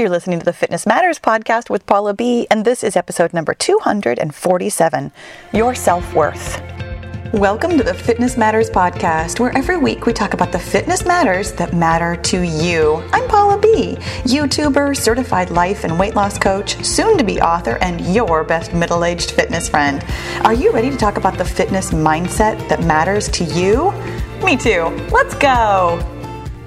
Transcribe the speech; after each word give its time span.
You're 0.00 0.08
listening 0.08 0.38
to 0.38 0.46
the 0.46 0.54
Fitness 0.54 0.86
Matters 0.86 1.18
podcast 1.18 1.68
with 1.68 1.84
Pahla 1.84 2.16
B, 2.16 2.46
and 2.50 2.64
this 2.64 2.82
is 2.82 2.96
episode 2.96 3.34
number 3.34 3.52
247 3.52 5.12
Your 5.52 5.74
Self 5.74 6.14
Worth. 6.14 6.58
Welcome 7.34 7.76
to 7.76 7.84
the 7.84 7.92
Fitness 7.92 8.38
Matters 8.38 8.70
podcast, 8.70 9.38
where 9.38 9.54
every 9.54 9.76
week 9.76 10.06
we 10.06 10.14
talk 10.14 10.32
about 10.32 10.52
the 10.52 10.58
fitness 10.58 11.04
matters 11.04 11.52
that 11.52 11.74
matter 11.74 12.16
to 12.16 12.40
you. 12.40 13.04
I'm 13.12 13.28
Pahla 13.28 13.60
B, 13.60 13.96
YouTuber, 14.22 14.96
certified 14.96 15.50
life 15.50 15.84
and 15.84 15.98
weight 15.98 16.16
loss 16.16 16.38
coach, 16.38 16.82
soon 16.82 17.18
to 17.18 17.22
be 17.22 17.38
author, 17.42 17.76
and 17.82 18.00
your 18.14 18.42
best 18.42 18.72
middle 18.72 19.04
aged 19.04 19.32
fitness 19.32 19.68
friend. 19.68 20.02
Are 20.46 20.54
you 20.54 20.72
ready 20.72 20.88
to 20.88 20.96
talk 20.96 21.18
about 21.18 21.36
the 21.36 21.44
fitness 21.44 21.90
mindset 21.90 22.70
that 22.70 22.82
matters 22.84 23.28
to 23.32 23.44
you? 23.44 23.92
Me 24.42 24.56
too. 24.56 24.84
Let's 25.12 25.34
go. 25.34 26.19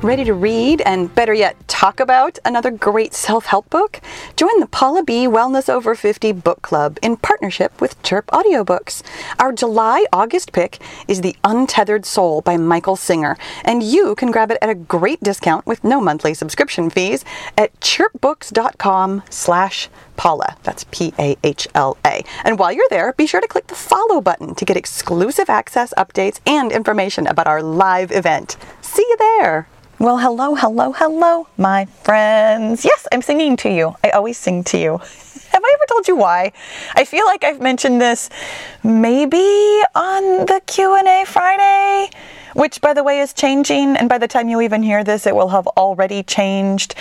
Ready 0.04 0.26
to 0.26 0.34
read 0.34 0.82
and 0.82 1.16
better 1.16 1.34
yet, 1.34 1.66
talk 1.70 2.02
about 2.02 2.38
another 2.44 2.72
great 2.72 3.14
self 3.14 3.46
help 3.46 3.70
book? 3.70 4.02
Join 4.36 4.60
the 4.60 4.68
Pahla 4.68 5.06
B 5.06 5.28
Wellness 5.28 5.70
Over 5.70 5.96
50 5.96 6.34
Book 6.34 6.62
Club 6.62 7.00
in 7.02 7.16
partnership 7.16 7.80
with 7.80 8.04
Chirp 8.04 8.28
Audiobooks. 8.28 9.02
Our 9.40 9.54
July 9.54 10.06
August 10.12 10.52
pick 10.52 10.80
is 11.08 11.22
The 11.22 11.38
Untethered 11.46 12.06
Soul 12.06 12.42
by 12.42 12.58
Michael 12.58 12.98
Singer, 12.98 13.38
and 13.64 13.82
you 13.82 14.14
can 14.16 14.30
grab 14.30 14.52
it 14.52 14.58
at 14.62 14.70
a 14.70 14.76
great 14.76 15.22
discount 15.22 15.66
with 15.66 15.86
no 15.86 16.02
monthly 16.02 16.34
subscription 16.34 16.90
fees 16.90 17.24
at 17.58 17.74
chirpbooks.com 17.80 19.24
slash 19.30 19.88
Pahla. 20.18 20.62
That's 20.64 20.84
P 20.92 21.14
A 21.18 21.38
H 21.46 21.66
L 21.74 21.96
A. 22.06 22.26
And 22.44 22.60
while 22.60 22.74
you're 22.74 22.90
there, 22.90 23.14
be 23.14 23.26
sure 23.26 23.40
to 23.40 23.48
click 23.48 23.68
the 23.68 23.76
follow 23.76 24.20
button 24.20 24.54
to 24.56 24.66
get 24.66 24.76
exclusive 24.76 25.50
access, 25.50 25.94
updates, 25.98 26.42
and 26.46 26.74
information 26.74 27.26
about 27.26 27.48
our 27.48 27.64
live 27.64 28.12
event. 28.12 28.58
See 28.82 29.06
you 29.10 29.16
there. 29.18 29.70
Well, 30.04 30.18
hello, 30.18 30.54
hello, 30.56 30.92
hello, 30.92 31.48
my 31.56 31.86
friends. 32.04 32.84
Yes, 32.84 33.08
I'm 33.14 33.22
singing 33.22 33.56
to 33.64 33.70
you. 33.70 33.96
I 34.04 34.10
always 34.10 34.38
sing 34.38 34.62
to 34.66 34.78
you. 34.78 34.98
Have 35.54 35.64
I 35.64 35.76
ever 35.76 35.86
told 35.88 36.10
you 36.10 36.18
why? 36.18 36.52
I 36.94 37.06
feel 37.06 37.26
like 37.26 37.46
I've 37.46 37.62
mentioned 37.62 38.02
this 38.02 38.30
maybe 38.84 39.48
on 39.96 40.46
the 40.46 40.62
Q&A 40.68 41.24
Friday 41.26 42.10
which 42.54 42.82
by 42.82 42.94
the 42.94 43.04
way 43.04 43.20
is 43.20 43.34
changing. 43.34 43.96
And 43.98 44.10
by 44.10 44.18
the 44.18 44.28
time 44.28 44.50
you 44.50 44.62
even 44.62 44.84
hear 44.84 45.04
this 45.04 45.26
it 45.28 45.36
will 45.36 45.50
have 45.50 45.68
already 45.68 46.24
changed. 46.24 46.96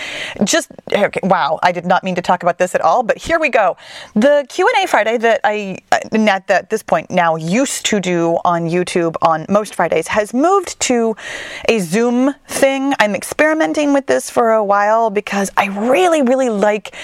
Just 0.44 0.70
okay, 0.92 1.20
wow 1.22 1.58
i 1.62 1.72
did 1.72 1.86
not 1.86 2.04
mean 2.04 2.14
to 2.14 2.22
talk 2.22 2.42
about 2.42 2.58
this 2.58 2.74
at 2.74 2.80
all 2.80 3.02
but 3.02 3.18
here 3.18 3.38
we 3.38 3.48
go. 3.48 3.76
The 4.14 4.46
q&a 4.48 4.86
friday 4.86 5.18
that 5.18 5.40
i 5.44 5.78
uh, 5.90 5.98
at 6.28 6.46
that 6.46 6.70
this 6.70 6.82
point 6.82 7.10
now 7.10 7.36
used 7.36 7.84
to 7.86 8.00
do 8.00 8.38
on 8.44 8.62
youtube 8.62 9.16
on 9.22 9.44
most 9.48 9.74
fridays 9.74 10.08
has 10.08 10.32
moved 10.32 10.78
to 10.80 11.14
a 11.68 11.78
zoom 11.80 12.34
thing. 12.48 12.94
I'm 12.98 13.14
experimenting 13.14 13.92
with 13.92 14.06
this 14.06 14.30
for 14.30 14.52
a 14.52 14.64
while 14.64 15.10
because 15.10 15.50
i 15.56 15.66
really 15.66 16.22
really 16.22 16.48
like 16.48 16.94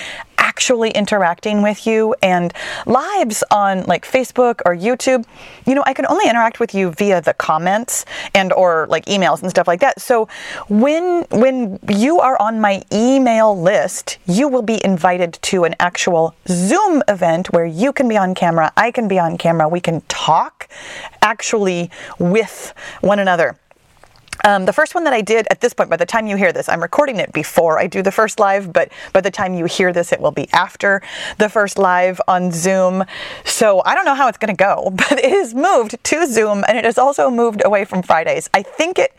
actually 0.59 0.91
interacting 0.91 1.63
with 1.63 1.87
you 1.87 2.13
and 2.21 2.53
lives 2.85 3.45
on 3.49 3.85
like 3.85 4.05
Facebook 4.05 4.61
or 4.67 4.75
YouTube, 4.75 5.25
you 5.65 5.73
know, 5.73 5.85
I 5.87 5.95
can 5.95 6.05
only 6.07 6.29
interact 6.29 6.59
with 6.59 6.75
you 6.75 6.91
via 6.91 7.21
the 7.21 7.33
comments 7.33 8.05
and 8.35 8.53
or 8.53 8.89
like 8.91 9.05
emails 9.07 9.41
and 9.41 9.51
stuff 9.51 9.69
like 9.69 9.79
that. 9.79 10.01
So 10.01 10.27
when 10.69 11.25
when 11.31 11.79
you 11.89 12.19
are 12.19 12.37
on 12.43 12.61
my 12.61 12.83
email 12.93 13.57
list, 13.57 14.19
you 14.27 14.49
will 14.49 14.67
be 14.75 14.85
invited 14.85 15.35
to 15.43 15.63
an 15.63 15.77
actual 15.79 16.35
Zoom 16.49 17.05
event 17.07 17.53
where 17.53 17.65
you 17.65 17.93
can 17.93 18.09
be 18.09 18.17
on 18.17 18.35
camera, 18.35 18.73
I 18.77 18.91
can 18.91 19.07
be 19.07 19.21
on 19.21 19.39
camera, 19.39 19.69
we 19.69 19.81
can 19.81 20.01
talk 20.09 20.69
actually 21.23 21.89
with 22.19 22.75
one 23.01 23.21
another. 23.21 23.57
Um, 24.45 24.65
the 24.67 24.73
first 24.73 24.95
one 24.95 25.05
that 25.05 25.13
I 25.13 25.21
did 25.21 25.47
at 25.51 25.61
this 25.61 25.73
point, 25.73 25.91
by 25.91 25.97
the 25.97 26.07
time 26.07 26.27
you 26.27 26.37
hear 26.37 26.53
this, 26.53 26.69
I'm 26.69 26.81
recording 26.81 27.17
it 27.17 27.33
before 27.33 27.79
I 27.79 27.87
do 27.87 28.03
the 28.03 28.13
first 28.13 28.39
live, 28.39 28.73
but 28.73 28.93
by 29.13 29.21
the 29.21 29.31
time 29.31 29.55
you 29.55 29.65
hear 29.65 29.93
this, 29.93 30.13
it 30.13 30.21
will 30.21 30.31
be 30.31 30.49
after 30.53 31.03
the 31.39 31.49
first 31.49 31.79
live 31.79 32.21
on 32.29 32.53
Zoom. 32.53 33.05
So 33.45 33.83
I 33.85 33.95
don't 33.95 34.05
know 34.05 34.15
how 34.15 34.29
it's 34.29 34.39
going 34.39 34.55
to 34.55 34.65
go, 34.65 34.91
but 34.95 35.13
it 35.13 35.31
has 35.31 35.55
moved 35.55 36.03
to 36.03 36.27
Zoom 36.27 36.65
and 36.69 36.79
it 36.79 36.85
has 36.85 36.99
also 36.99 37.31
moved 37.31 37.63
away 37.65 37.85
from 37.85 38.03
Fridays. 38.03 38.49
I 38.55 38.63
think 38.63 38.99
it 38.99 39.15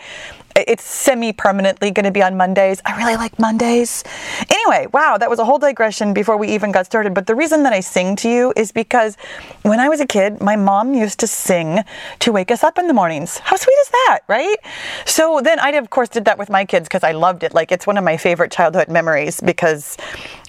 it's 0.68 0.84
semi 0.84 1.32
permanently 1.32 1.92
going 1.92 2.06
to 2.06 2.12
be 2.12 2.22
on 2.22 2.36
Mondays. 2.38 2.82
I 2.86 2.98
really 2.98 3.16
like 3.16 3.38
Mondays. 3.40 4.04
Anyway, 4.50 4.88
wow, 4.92 5.18
that 5.18 5.30
was 5.30 5.40
a 5.40 5.46
whole 5.46 5.60
digression 5.60 6.14
before 6.14 6.38
we 6.38 6.50
even 6.50 6.72
got 6.72 6.86
started. 6.86 7.14
But 7.14 7.28
the 7.28 7.36
reason 7.36 7.64
that 7.64 7.74
I 7.74 7.80
sing 7.80 8.16
to 8.18 8.30
you 8.30 8.54
is 8.56 8.72
because 8.72 9.16
when 9.64 9.80
I 9.80 9.90
was 9.90 10.00
a 10.00 10.08
kid, 10.08 10.42
my 10.42 10.56
mom 10.56 10.94
used 10.94 11.20
to 11.20 11.28
sing 11.28 11.84
to 12.20 12.32
wake 12.32 12.52
us 12.52 12.64
up 12.64 12.78
in 12.78 12.88
the 12.88 12.94
mornings. 12.94 13.38
How 13.40 13.56
sweet 13.56 13.78
is 13.82 13.90
that, 13.90 14.20
right? 14.28 14.58
So 15.06 15.42
then 15.44 15.60
I, 15.60 15.72
of 15.72 15.90
course, 15.90 16.10
did 16.10 16.26
that 16.26 16.38
with 16.38 16.50
my 16.50 16.66
kids 16.66 16.88
because 16.88 17.04
I 17.04 17.12
loved 17.12 17.44
it. 17.44 17.54
Like, 17.54 17.72
it's 17.72 17.88
one 17.88 17.98
of 17.98 18.04
my 18.04 18.18
favorite 18.18 18.52
childhood 18.52 18.90
memories 18.90 19.42
because 19.42 19.98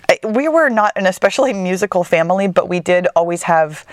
eh, 0.09 0.16
we 0.25 0.49
were 0.49 0.69
not 0.69 0.93
an 0.97 1.06
especially 1.06 1.53
musical 1.53 2.04
family, 2.04 2.49
but 2.49 2.69
we 2.69 2.81
did 2.81 3.06
always 3.16 3.44
have 3.44 3.87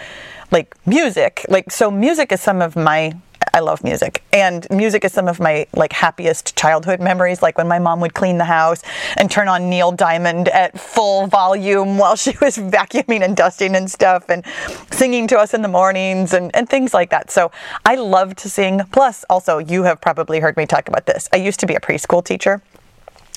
like 0.51 0.75
music. 0.85 1.45
Like, 1.49 1.71
so 1.71 1.91
music 1.91 2.31
is 2.31 2.41
some 2.41 2.61
of 2.61 2.75
my 2.75 3.13
I 3.57 3.59
love 3.59 3.83
music. 3.83 4.23
And 4.31 4.67
music 4.69 5.03
is 5.03 5.13
some 5.13 5.27
of 5.27 5.39
my 5.39 5.65
like 5.73 5.91
happiest 5.91 6.55
childhood 6.55 6.99
memories, 6.99 7.41
like 7.41 7.57
when 7.57 7.67
my 7.67 7.79
mom 7.79 7.99
would 8.01 8.13
clean 8.13 8.37
the 8.37 8.45
house 8.45 8.83
and 9.17 9.31
turn 9.31 9.47
on 9.47 9.67
Neil 9.67 9.91
Diamond 9.91 10.47
at 10.49 10.79
full 10.79 11.25
volume 11.25 11.97
while 12.01 12.15
she 12.15 12.35
was 12.39 12.59
vacuuming 12.59 13.23
and 13.23 13.35
dusting 13.35 13.75
and 13.75 13.89
stuff 13.89 14.29
and 14.29 14.45
singing 14.91 15.25
to 15.29 15.39
us 15.39 15.55
in 15.55 15.63
the 15.63 15.67
mornings 15.67 16.33
and, 16.33 16.55
and 16.55 16.69
things 16.69 16.93
like 16.93 17.09
that. 17.09 17.31
So 17.31 17.51
I 17.83 17.95
love 17.95 18.35
to 18.35 18.47
sing. 18.47 18.81
Plus, 18.91 19.25
also, 19.27 19.57
you 19.57 19.81
have 19.85 20.01
probably 20.01 20.39
heard 20.39 20.55
me 20.55 20.67
talk 20.67 20.87
about 20.87 21.07
this. 21.07 21.27
I 21.33 21.37
used 21.37 21.59
to 21.61 21.65
be 21.65 21.73
a 21.73 21.79
preschool 21.79 22.23
teacher. 22.23 22.61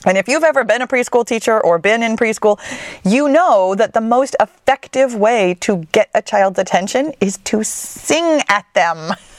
And 0.04 0.18
if 0.18 0.28
you've 0.28 0.44
ever 0.44 0.64
been 0.64 0.82
a 0.82 0.86
preschool 0.86 1.26
teacher 1.26 1.58
or 1.58 1.78
been 1.78 2.02
in 2.02 2.18
preschool, 2.18 2.60
you 3.04 3.26
know 3.26 3.74
that 3.74 3.94
the 3.94 4.02
most 4.02 4.36
effective 4.38 5.14
way 5.14 5.56
to 5.60 5.86
get 5.92 6.10
a 6.12 6.20
child's 6.20 6.58
attention 6.58 7.14
is 7.22 7.38
to 7.44 7.64
sing 7.64 8.42
at 8.50 8.66
them. 8.74 9.14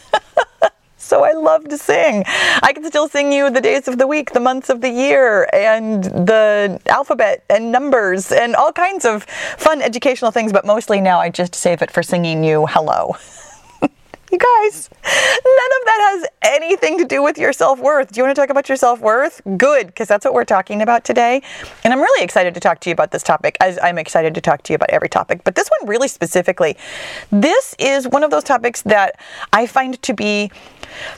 so 1.11 1.25
I 1.25 1.33
love 1.33 1.67
to 1.67 1.77
sing. 1.77 2.23
I 2.63 2.71
can 2.71 2.85
still 2.85 3.09
sing 3.09 3.33
you 3.33 3.49
the 3.49 3.59
days 3.59 3.89
of 3.89 3.97
the 3.97 4.07
week, 4.07 4.31
the 4.31 4.39
months 4.39 4.69
of 4.69 4.79
the 4.79 4.89
year, 4.89 5.49
and 5.51 6.05
the 6.05 6.79
alphabet 6.85 7.43
and 7.49 7.69
numbers 7.69 8.31
and 8.31 8.55
all 8.55 8.71
kinds 8.71 9.03
of 9.03 9.25
fun 9.57 9.81
educational 9.81 10.31
things, 10.31 10.53
but 10.53 10.65
mostly 10.65 11.01
now 11.01 11.19
I 11.19 11.29
just 11.29 11.53
save 11.53 11.81
it 11.81 11.91
for 11.91 12.01
singing 12.01 12.45
you 12.45 12.65
hello. 12.65 13.17
You 14.31 14.37
guys, 14.37 14.89
none 14.93 15.03
of 15.03 15.85
that 15.85 15.99
has 16.11 16.27
anything 16.53 16.97
to 16.97 17.03
do 17.03 17.21
with 17.21 17.37
your 17.37 17.51
self 17.51 17.79
worth. 17.79 18.13
Do 18.13 18.19
you 18.19 18.23
want 18.23 18.33
to 18.33 18.41
talk 18.41 18.49
about 18.49 18.69
your 18.69 18.77
self 18.77 19.01
worth? 19.01 19.41
Good, 19.57 19.87
because 19.87 20.07
that's 20.07 20.23
what 20.23 20.33
we're 20.33 20.45
talking 20.45 20.81
about 20.81 21.03
today. 21.03 21.41
And 21.83 21.91
I'm 21.91 21.99
really 21.99 22.23
excited 22.23 22.53
to 22.53 22.61
talk 22.61 22.79
to 22.81 22.89
you 22.89 22.93
about 22.93 23.11
this 23.11 23.23
topic, 23.23 23.57
as 23.59 23.77
I'm 23.83 23.97
excited 23.97 24.33
to 24.35 24.41
talk 24.41 24.63
to 24.63 24.73
you 24.73 24.75
about 24.75 24.89
every 24.91 25.09
topic. 25.09 25.43
But 25.43 25.55
this 25.55 25.69
one, 25.79 25.89
really 25.89 26.07
specifically, 26.07 26.77
this 27.29 27.75
is 27.77 28.07
one 28.07 28.23
of 28.23 28.31
those 28.31 28.45
topics 28.45 28.83
that 28.83 29.19
I 29.51 29.67
find 29.67 30.01
to 30.01 30.13
be 30.13 30.49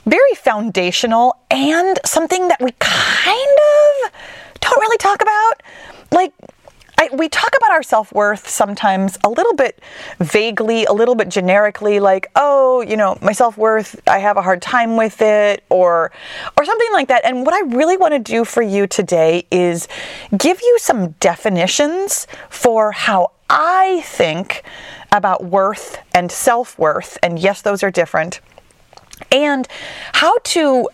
very 0.05 0.33
foundational 0.33 1.37
and 1.51 1.99
something 2.05 2.47
that 2.47 2.61
we 2.61 2.71
kind 2.79 3.57
of 4.03 4.11
don't 4.59 4.79
really 4.79 4.97
talk 4.97 5.21
about. 5.21 5.61
Like, 6.11 6.33
I, 6.97 7.09
we 7.13 7.29
talk 7.29 7.51
about 7.57 7.71
our 7.71 7.83
self 7.83 8.11
worth 8.13 8.47
sometimes 8.47 9.17
a 9.23 9.29
little 9.29 9.53
bit 9.53 9.79
vaguely, 10.19 10.85
a 10.85 10.93
little 10.93 11.15
bit 11.15 11.29
generically, 11.29 11.99
like, 11.99 12.27
oh, 12.35 12.81
you 12.81 12.95
know, 12.97 13.17
my 13.21 13.31
self 13.31 13.57
worth, 13.57 13.99
I 14.07 14.19
have 14.19 14.37
a 14.37 14.41
hard 14.41 14.61
time 14.61 14.95
with 14.95 15.21
it, 15.21 15.63
or, 15.69 16.11
or 16.57 16.65
something 16.65 16.89
like 16.93 17.07
that. 17.07 17.25
And 17.25 17.45
what 17.45 17.53
I 17.53 17.61
really 17.75 17.97
want 17.97 18.13
to 18.13 18.19
do 18.19 18.45
for 18.45 18.61
you 18.61 18.87
today 18.87 19.45
is 19.51 19.87
give 20.37 20.61
you 20.61 20.77
some 20.79 21.11
definitions 21.19 22.27
for 22.49 22.91
how 22.91 23.31
I 23.49 24.01
think 24.05 24.63
about 25.11 25.43
worth 25.43 25.97
and 26.13 26.31
self 26.31 26.77
worth. 26.77 27.17
And 27.23 27.39
yes, 27.39 27.61
those 27.61 27.83
are 27.83 27.91
different. 27.91 28.39
And 29.31 29.67
how 30.13 30.37
to 30.43 30.89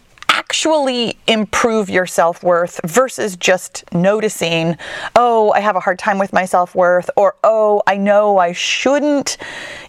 actually 0.50 1.16
improve 1.28 1.92
your 1.92 2.08
self 2.08 2.42
worth 2.42 2.82
versus 2.84 3.38
just 3.38 3.84
noticing, 3.94 4.76
oh, 5.16 5.52
I 5.52 5.60
have 5.60 5.76
a 5.76 5.80
hard 5.80 6.00
time 6.00 6.18
with 6.18 6.34
my 6.34 6.46
self 6.46 6.74
worth, 6.74 7.07
or 7.16 7.36
oh, 7.44 7.84
I 7.86 7.98
know 7.98 8.40
I 8.40 8.54
shouldn't, 8.54 9.38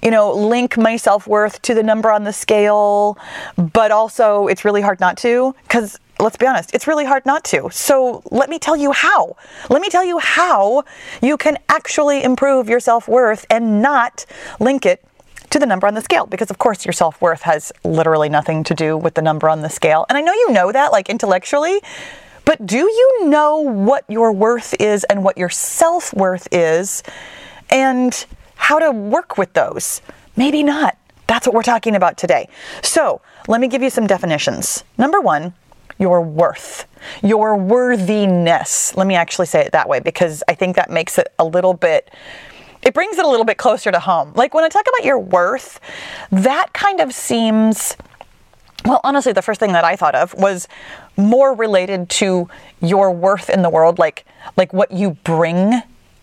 you 0.03 0.11
know, 0.11 0.35
link 0.35 0.77
my 0.77 0.97
self 0.97 1.27
worth 1.27 1.63
to 1.63 1.73
the 1.73 1.83
number 1.83 2.13
on 2.13 2.25
the 2.25 2.33
scale, 2.35 3.17
but 3.57 3.91
also 3.91 4.49
it's 4.49 4.63
really 4.63 4.83
hard 4.83 5.01
not 5.01 5.17
to 5.19 5.55
because 5.63 5.99
let's 6.19 6.37
be 6.37 6.47
honest, 6.47 6.75
it's 6.75 6.87
really 6.87 7.07
hard 7.07 7.25
not 7.25 7.43
to. 7.45 7.71
So 7.73 8.23
let 8.31 8.51
me 8.51 8.59
tell 8.59 8.77
you 8.77 8.93
how. 8.93 9.37
Let 9.71 9.81
me 9.81 9.89
tell 9.89 10.05
you 10.05 10.19
how 10.19 10.85
you 11.23 11.39
can 11.39 11.57
actually 11.71 12.23
improve 12.23 12.69
your 12.69 12.81
self 12.81 13.09
worth 13.09 13.47
and 13.49 13.81
not 13.81 14.27
link 14.59 14.85
it 14.85 15.03
to 15.51 15.59
the 15.59 15.67
number 15.67 15.87
on 15.87 15.95
the 15.95 16.01
scale 16.01 16.27
because 16.27 16.51
of 16.51 16.59
course 16.59 16.85
your 16.85 16.93
self-worth 16.93 17.43
has 17.43 17.73
literally 17.85 18.29
nothing 18.29 18.65
to 18.65 18.75
do 18.75 18.97
with 18.97 19.15
the 19.15 19.23
number 19.23 19.49
on 19.49 19.63
the 19.63 19.71
scale. 19.71 20.07
And 20.09 20.17
I 20.17 20.21
know 20.21 20.33
you 20.33 20.53
know 20.53 20.73
that 20.73 20.93
like 20.93 21.09
intellectually, 21.09 21.81
but 22.45 22.65
do 22.67 22.79
you 22.79 23.27
know 23.27 23.59
what 23.59 24.05
your 24.09 24.33
worth 24.33 24.75
is 24.81 25.05
and 25.05 25.23
what 25.23 25.37
your 25.37 25.51
self-worth 25.51 26.49
is 26.53 27.03
and 27.71 28.27
how 28.57 28.79
to 28.79 28.91
work 28.91 29.39
with 29.39 29.53
those? 29.53 30.03
Maybe 30.37 30.63
not. 30.63 30.97
That's 31.27 31.47
what 31.47 31.55
we're 31.55 31.63
talking 31.63 31.95
about 31.95 32.17
today. 32.17 32.49
So, 32.83 33.21
let 33.47 33.61
me 33.61 33.69
give 33.69 33.83
you 33.83 33.91
some 33.91 34.07
definitions. 34.07 34.85
Number 34.99 35.21
1, 35.21 35.55
your 35.99 36.21
worth, 36.21 36.87
your 37.23 37.57
worthiness. 37.57 38.97
Let 38.97 39.07
me 39.07 39.15
actually 39.15 39.47
say 39.47 39.61
it 39.61 39.73
that 39.73 39.89
way 39.89 40.01
because 40.01 40.43
I 40.49 40.55
think 40.55 40.77
that 40.77 40.91
makes 40.91 41.19
it 41.19 41.33
a 41.39 41.45
little 41.45 41.75
bit 41.75 42.11
it 42.91 42.95
brings 42.95 43.19
it 43.19 43.25
a 43.25 43.29
little 43.29 43.45
bit 43.45 43.57
closer 43.57 43.93
to 43.93 44.01
home. 44.01 44.33
Like 44.35 44.53
when 44.53 44.65
I 44.65 44.69
talk 44.69 44.85
about 44.89 45.07
your 45.07 45.17
worth, 45.17 45.79
that 46.33 46.73
kind 46.73 46.99
of 46.99 47.15
seems 47.15 47.97
well, 48.85 49.01
honestly, 49.05 49.33
the 49.33 49.43
first 49.43 49.61
thing 49.61 49.75
that 49.75 49.85
I 49.85 49.95
thought 49.95 50.17
of 50.17 50.35
was 50.35 50.67
more 51.17 51.55
related 51.55 52.09
to 52.11 52.49
your 52.81 53.13
worth 53.13 53.49
in 53.49 53.63
the 53.63 53.71
world, 53.71 54.01
like 54.01 54.25
like 54.57 54.73
what 54.73 54.91
you 54.91 55.13
bring 55.23 55.83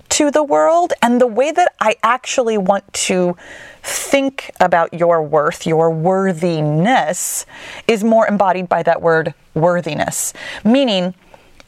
to 0.10 0.30
the 0.30 0.44
world 0.44 0.92
and 1.02 1.22
the 1.22 1.28
way 1.28 1.52
that 1.52 1.74
I 1.80 1.96
actually 2.04 2.58
want 2.58 2.92
to 3.08 3.38
think 3.82 4.52
about 4.60 4.94
your 4.94 5.24
worth, 5.24 5.66
your 5.66 5.90
worthiness 5.90 7.46
is 7.88 8.04
more 8.04 8.28
embodied 8.28 8.68
by 8.68 8.84
that 8.84 9.02
word 9.02 9.34
worthiness, 9.54 10.34
meaning 10.66 11.16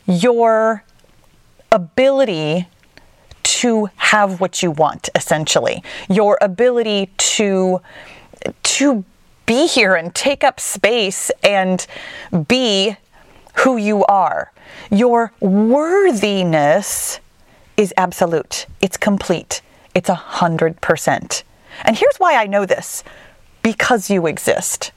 your 0.08 0.84
ability 1.72 2.68
to 3.50 3.90
have 3.96 4.40
what 4.40 4.62
you 4.62 4.72
want 4.72 5.10
essentially. 5.16 5.84
Your 6.08 6.38
ability 6.42 7.12
to 7.18 7.82
to 8.64 9.04
be 9.46 9.68
here 9.68 9.96
and 9.96 10.14
take 10.14 10.44
up 10.44 10.60
space 10.60 11.32
and 11.44 11.86
be 12.48 12.96
who 13.56 13.78
you 13.78 14.06
are. 14.06 14.52
Your 14.92 15.34
worthiness 15.40 17.20
is 17.76 17.94
absolute. 17.98 18.68
It's 18.82 18.98
complete. 18.98 19.62
It's 19.96 20.10
a 20.10 20.16
hundred 20.16 20.80
percent. 20.82 21.44
And 21.84 21.98
here's 21.98 22.18
why 22.18 22.36
i 22.36 22.46
know 22.46 22.66
this. 22.66 23.04
Because 23.64 24.10
you 24.10 24.28
exist. 24.28 24.92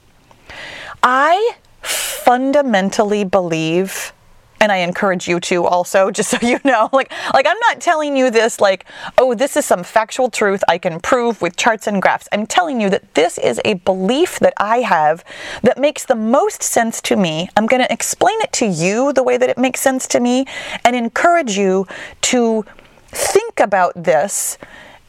I 1.01 1.55
fundamentally 1.81 3.23
believe 3.23 4.13
and 4.63 4.71
I 4.71 4.77
encourage 4.77 5.27
you 5.27 5.41
to 5.41 5.65
also, 5.65 6.09
just 6.17 6.29
so 6.29 6.37
you 6.41 6.59
know, 6.63 6.89
like 6.93 7.11
like 7.33 7.45
I'm 7.45 7.59
not 7.67 7.81
telling 7.81 8.15
you 8.15 8.31
this 8.31 8.61
like, 8.61 8.85
oh, 9.17 9.35
this 9.35 9.57
is 9.57 9.65
some 9.65 9.83
factual 9.83 10.29
truth 10.29 10.63
I 10.69 10.77
can 10.77 11.01
prove 11.01 11.41
with 11.41 11.57
charts 11.57 11.85
and 11.85 12.01
graphs. 12.01 12.29
I'm 12.31 12.47
telling 12.47 12.79
you 12.79 12.89
that 12.89 13.13
this 13.13 13.37
is 13.37 13.59
a 13.65 13.73
belief 13.75 14.39
that 14.39 14.53
I 14.57 14.77
have 14.77 15.25
that 15.63 15.77
makes 15.77 16.05
the 16.05 16.15
most 16.15 16.63
sense 16.63 17.01
to 17.01 17.17
me. 17.17 17.49
I'm 17.57 17.65
going 17.65 17.81
to 17.83 17.91
explain 17.91 18.39
it 18.39 18.53
to 18.53 18.65
you 18.65 19.11
the 19.11 19.21
way 19.21 19.35
that 19.35 19.49
it 19.49 19.57
makes 19.57 19.81
sense 19.81 20.07
to 20.07 20.21
me 20.21 20.45
and 20.85 20.95
encourage 20.95 21.57
you 21.57 21.85
to 22.21 22.65
think 23.09 23.59
about 23.59 23.91
this 24.01 24.57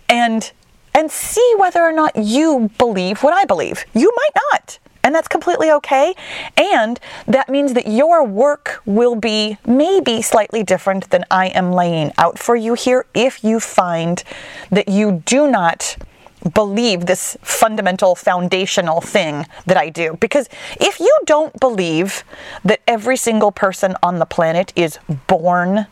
and 0.08 0.52
and 0.92 1.10
see 1.10 1.54
whether 1.58 1.80
or 1.80 1.92
not 1.92 2.16
you 2.16 2.70
believe 2.76 3.22
what 3.22 3.32
I 3.32 3.44
believe. 3.44 3.84
You 3.94 4.12
might 4.16 4.42
not 4.52 4.78
and 5.04 5.14
that's 5.14 5.28
completely 5.28 5.70
okay. 5.70 6.14
And 6.56 6.98
that 7.26 7.48
means 7.48 7.74
that 7.74 7.86
your 7.86 8.24
work 8.24 8.82
will 8.86 9.14
be 9.14 9.58
maybe 9.66 10.22
slightly 10.22 10.64
different 10.64 11.10
than 11.10 11.24
I 11.30 11.48
am 11.48 11.72
laying 11.72 12.12
out 12.18 12.38
for 12.38 12.56
you 12.56 12.74
here 12.74 13.06
if 13.14 13.44
you 13.44 13.60
find 13.60 14.24
that 14.70 14.88
you 14.88 15.22
do 15.26 15.48
not 15.48 15.96
believe 16.54 17.06
this 17.06 17.36
fundamental 17.42 18.14
foundational 18.14 19.00
thing 19.00 19.46
that 19.66 19.76
I 19.76 19.88
do. 19.88 20.16
Because 20.20 20.48
if 20.80 21.00
you 21.00 21.16
don't 21.24 21.58
believe 21.60 22.24
that 22.64 22.80
every 22.86 23.16
single 23.16 23.52
person 23.52 23.96
on 24.02 24.18
the 24.18 24.26
planet 24.26 24.72
is 24.74 24.98
born 25.26 25.86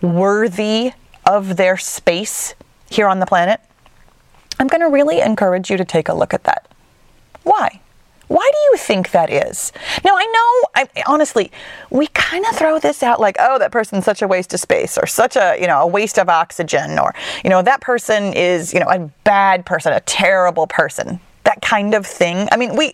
worthy 0.00 0.92
of 1.26 1.56
their 1.56 1.76
space 1.76 2.54
here 2.90 3.08
on 3.08 3.20
the 3.20 3.26
planet, 3.26 3.60
I'm 4.58 4.68
going 4.68 4.82
to 4.82 4.88
really 4.88 5.20
encourage 5.20 5.70
you 5.70 5.76
to 5.76 5.84
take 5.84 6.08
a 6.08 6.14
look 6.14 6.32
at 6.32 6.44
that. 6.44 6.68
Why? 7.42 7.80
Why 8.28 8.50
do 8.50 8.58
you 8.70 8.76
think 8.78 9.10
that 9.10 9.30
is? 9.30 9.72
Now, 10.04 10.12
I 10.16 10.24
know, 10.24 10.82
I, 10.82 11.02
honestly, 11.06 11.52
we 11.90 12.06
kind 12.08 12.44
of 12.46 12.56
throw 12.56 12.78
this 12.78 13.02
out 13.02 13.20
like, 13.20 13.36
oh, 13.38 13.58
that 13.58 13.70
person's 13.70 14.04
such 14.04 14.22
a 14.22 14.28
waste 14.28 14.54
of 14.54 14.60
space 14.60 14.96
or 14.96 15.06
such 15.06 15.36
a, 15.36 15.56
you 15.60 15.66
know, 15.66 15.82
a 15.82 15.86
waste 15.86 16.18
of 16.18 16.28
oxygen 16.28 16.98
or, 16.98 17.14
you 17.44 17.50
know, 17.50 17.62
that 17.62 17.80
person 17.80 18.32
is, 18.32 18.72
you 18.72 18.80
know, 18.80 18.88
a 18.88 19.10
bad 19.24 19.66
person, 19.66 19.92
a 19.92 20.00
terrible 20.00 20.66
person, 20.66 21.20
that 21.44 21.60
kind 21.60 21.94
of 21.94 22.06
thing. 22.06 22.48
I 22.50 22.56
mean, 22.56 22.76
we, 22.76 22.92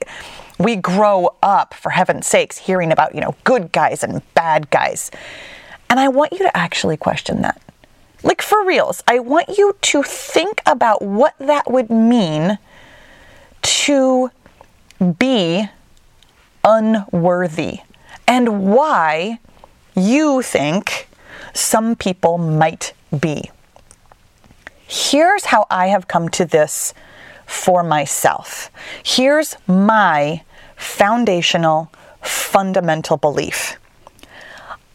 we 0.58 0.76
grow 0.76 1.36
up, 1.42 1.74
for 1.74 1.90
heaven's 1.90 2.26
sakes, 2.26 2.58
hearing 2.58 2.92
about, 2.92 3.14
you 3.14 3.20
know, 3.20 3.34
good 3.44 3.72
guys 3.72 4.02
and 4.02 4.22
bad 4.34 4.68
guys. 4.70 5.10
And 5.88 5.98
I 5.98 6.08
want 6.08 6.32
you 6.32 6.38
to 6.38 6.56
actually 6.56 6.96
question 6.96 7.42
that. 7.42 7.60
Like, 8.22 8.42
for 8.42 8.66
reals, 8.66 9.02
I 9.08 9.20
want 9.20 9.48
you 9.56 9.76
to 9.80 10.02
think 10.02 10.60
about 10.66 11.00
what 11.02 11.34
that 11.38 11.70
would 11.70 11.88
mean 11.88 12.58
to 13.62 14.30
be 15.18 15.68
unworthy 16.64 17.80
and 18.26 18.66
why 18.66 19.38
you 19.96 20.42
think 20.42 21.08
some 21.54 21.96
people 21.96 22.38
might 22.38 22.92
be. 23.18 23.50
Here's 24.86 25.46
how 25.46 25.66
I 25.70 25.86
have 25.88 26.08
come 26.08 26.28
to 26.30 26.44
this 26.44 26.94
for 27.46 27.82
myself. 27.82 28.70
Here's 29.04 29.56
my 29.66 30.42
foundational, 30.76 31.90
fundamental 32.22 33.16
belief. 33.16 33.76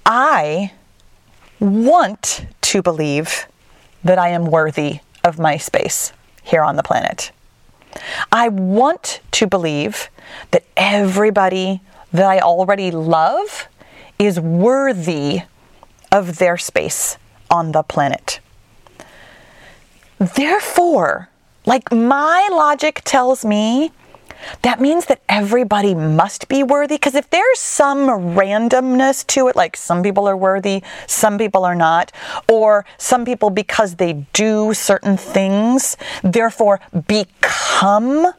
I 0.06 0.72
want 1.60 2.46
to 2.62 2.82
believe 2.82 3.48
that 4.04 4.20
I 4.20 4.30
am 4.30 4.46
worthy 4.46 5.00
of 5.24 5.40
my 5.40 5.58
space 5.58 6.14
here 6.44 6.62
on 6.62 6.76
the 6.76 6.84
planet. 6.84 7.32
I 8.32 8.50
want 8.50 9.22
to 9.32 9.48
believe 9.48 10.10
that 10.52 10.66
everybody 10.76 11.82
that 12.12 12.26
I 12.26 12.40
already 12.40 12.92
love 12.92 13.68
is 14.18 14.40
worthy 14.40 15.42
of 16.12 16.38
their 16.38 16.58
space 16.58 17.18
on 17.50 17.72
the 17.72 17.84
planet. 17.84 18.40
Therefore, 20.18 21.30
like 21.66 21.92
my 21.92 22.48
logic 22.52 23.02
tells 23.04 23.44
me 23.44 23.92
that 24.62 24.80
means 24.80 25.06
that 25.06 25.22
everybody 25.30 25.96
must 25.96 26.48
be 26.48 26.64
worthy. 26.64 26.96
Because 26.96 27.16
if 27.16 27.30
there's 27.30 27.60
some 27.60 28.08
randomness 28.36 29.26
to 29.28 29.48
it, 29.48 29.56
like 29.56 29.76
some 29.76 30.04
people 30.04 30.28
are 30.28 30.38
worthy, 30.38 30.84
some 31.08 31.38
people 31.38 31.64
are 31.66 31.76
not, 31.76 32.12
or 32.50 32.86
some 32.98 33.26
people, 33.26 33.50
because 33.50 33.96
they 33.96 34.26
do 34.34 34.74
certain 34.74 35.18
things, 35.18 35.98
therefore 36.24 36.80
become 37.08 38.34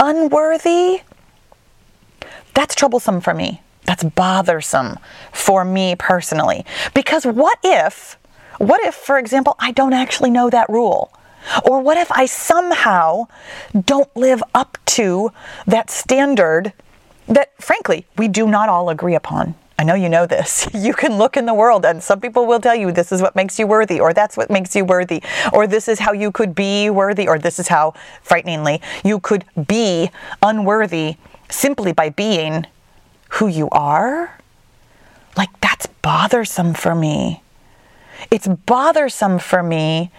unworthy, 0.00 1.02
that's 2.54 2.74
troublesome 2.74 3.20
for 3.20 3.34
me. 3.34 3.62
That's 3.84 4.04
bothersome 4.04 4.98
for 5.32 5.64
me 5.64 5.96
personally. 5.96 6.66
Because 6.92 7.24
what 7.24 7.58
if, 7.64 8.18
what 8.58 8.84
if, 8.84 8.94
for 8.94 9.18
example, 9.18 9.56
I 9.58 9.70
don't 9.70 9.92
actually 9.92 10.30
know 10.30 10.50
that 10.50 10.68
rule? 10.68 11.12
Or 11.64 11.80
what 11.80 11.96
if 11.96 12.10
I 12.12 12.26
somehow 12.26 13.26
don't 13.84 14.14
live 14.16 14.42
up 14.54 14.78
to 14.86 15.32
that 15.66 15.90
standard 15.90 16.72
that, 17.26 17.52
frankly, 17.62 18.06
we 18.16 18.28
do 18.28 18.46
not 18.46 18.68
all 18.68 18.90
agree 18.90 19.14
upon? 19.14 19.54
I 19.78 19.84
know 19.84 19.94
you 19.94 20.08
know 20.08 20.26
this. 20.26 20.68
You 20.74 20.92
can 20.92 21.18
look 21.18 21.36
in 21.36 21.46
the 21.46 21.54
world, 21.54 21.84
and 21.84 22.02
some 22.02 22.20
people 22.20 22.46
will 22.46 22.60
tell 22.60 22.74
you 22.74 22.90
this 22.90 23.12
is 23.12 23.22
what 23.22 23.36
makes 23.36 23.58
you 23.58 23.66
worthy, 23.66 24.00
or 24.00 24.12
that's 24.12 24.36
what 24.36 24.50
makes 24.50 24.74
you 24.74 24.84
worthy, 24.84 25.22
or 25.52 25.66
this 25.66 25.88
is 25.88 26.00
how 26.00 26.12
you 26.12 26.32
could 26.32 26.54
be 26.54 26.90
worthy, 26.90 27.28
or 27.28 27.38
this 27.38 27.58
is 27.58 27.68
how, 27.68 27.94
frighteningly, 28.22 28.80
you 29.04 29.20
could 29.20 29.44
be 29.66 30.10
unworthy 30.42 31.16
simply 31.48 31.92
by 31.92 32.10
being 32.10 32.66
who 33.30 33.46
you 33.46 33.68
are. 33.70 34.38
Like, 35.36 35.60
that's 35.60 35.86
bothersome 35.86 36.74
for 36.74 36.94
me. 36.94 37.42
It's 38.30 38.48
bothersome 38.48 39.38
for 39.38 39.62
me 39.62 40.10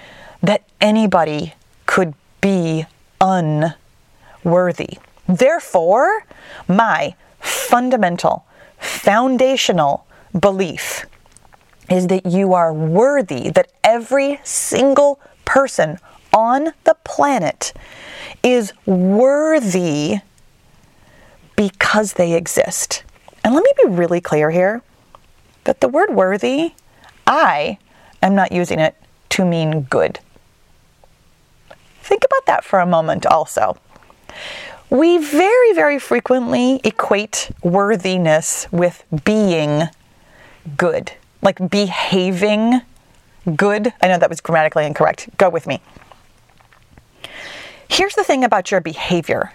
that 0.41 0.63
anybody 0.79 1.53
could 1.85 2.13
be 2.41 2.85
unworthy. 3.21 4.97
Therefore, 5.27 6.25
my 6.67 7.15
fundamental, 7.39 8.45
foundational 8.77 10.05
belief 10.37 11.05
is 11.89 12.07
that 12.07 12.25
you 12.25 12.53
are 12.53 12.73
worthy, 12.73 13.49
that 13.49 13.71
every 13.83 14.39
single 14.43 15.19
person 15.45 15.97
on 16.33 16.73
the 16.83 16.95
planet 17.03 17.73
is 18.43 18.73
worthy 18.85 20.19
because 21.55 22.13
they 22.13 22.33
exist. 22.33 23.03
And 23.43 23.53
let 23.53 23.63
me 23.63 23.71
be 23.83 23.89
really 23.89 24.21
clear 24.21 24.51
here 24.51 24.81
that 25.63 25.81
the 25.81 25.87
word 25.87 26.13
worthy, 26.13 26.73
I 27.25 27.77
am 28.21 28.35
not 28.35 28.51
using 28.51 28.79
it 28.79 28.95
to 29.29 29.45
mean 29.45 29.81
good. 29.81 30.19
Think 32.09 32.23
about 32.23 32.47
that 32.47 32.63
for 32.63 32.79
a 32.79 32.87
moment 32.87 33.27
also. 33.27 33.77
We 34.89 35.19
very, 35.19 35.73
very 35.73 35.99
frequently 35.99 36.81
equate 36.83 37.51
worthiness 37.61 38.65
with 38.71 39.03
being 39.25 39.89
good, 40.75 41.11
like 41.43 41.69
behaving 41.69 42.81
good. 43.55 43.93
I 44.01 44.07
know 44.07 44.17
that 44.17 44.27
was 44.27 44.41
grammatically 44.41 44.87
incorrect. 44.87 45.29
Go 45.37 45.51
with 45.51 45.67
me. 45.67 45.81
Here's 47.87 48.15
the 48.15 48.23
thing 48.23 48.43
about 48.43 48.71
your 48.71 48.81
behavior 48.81 49.53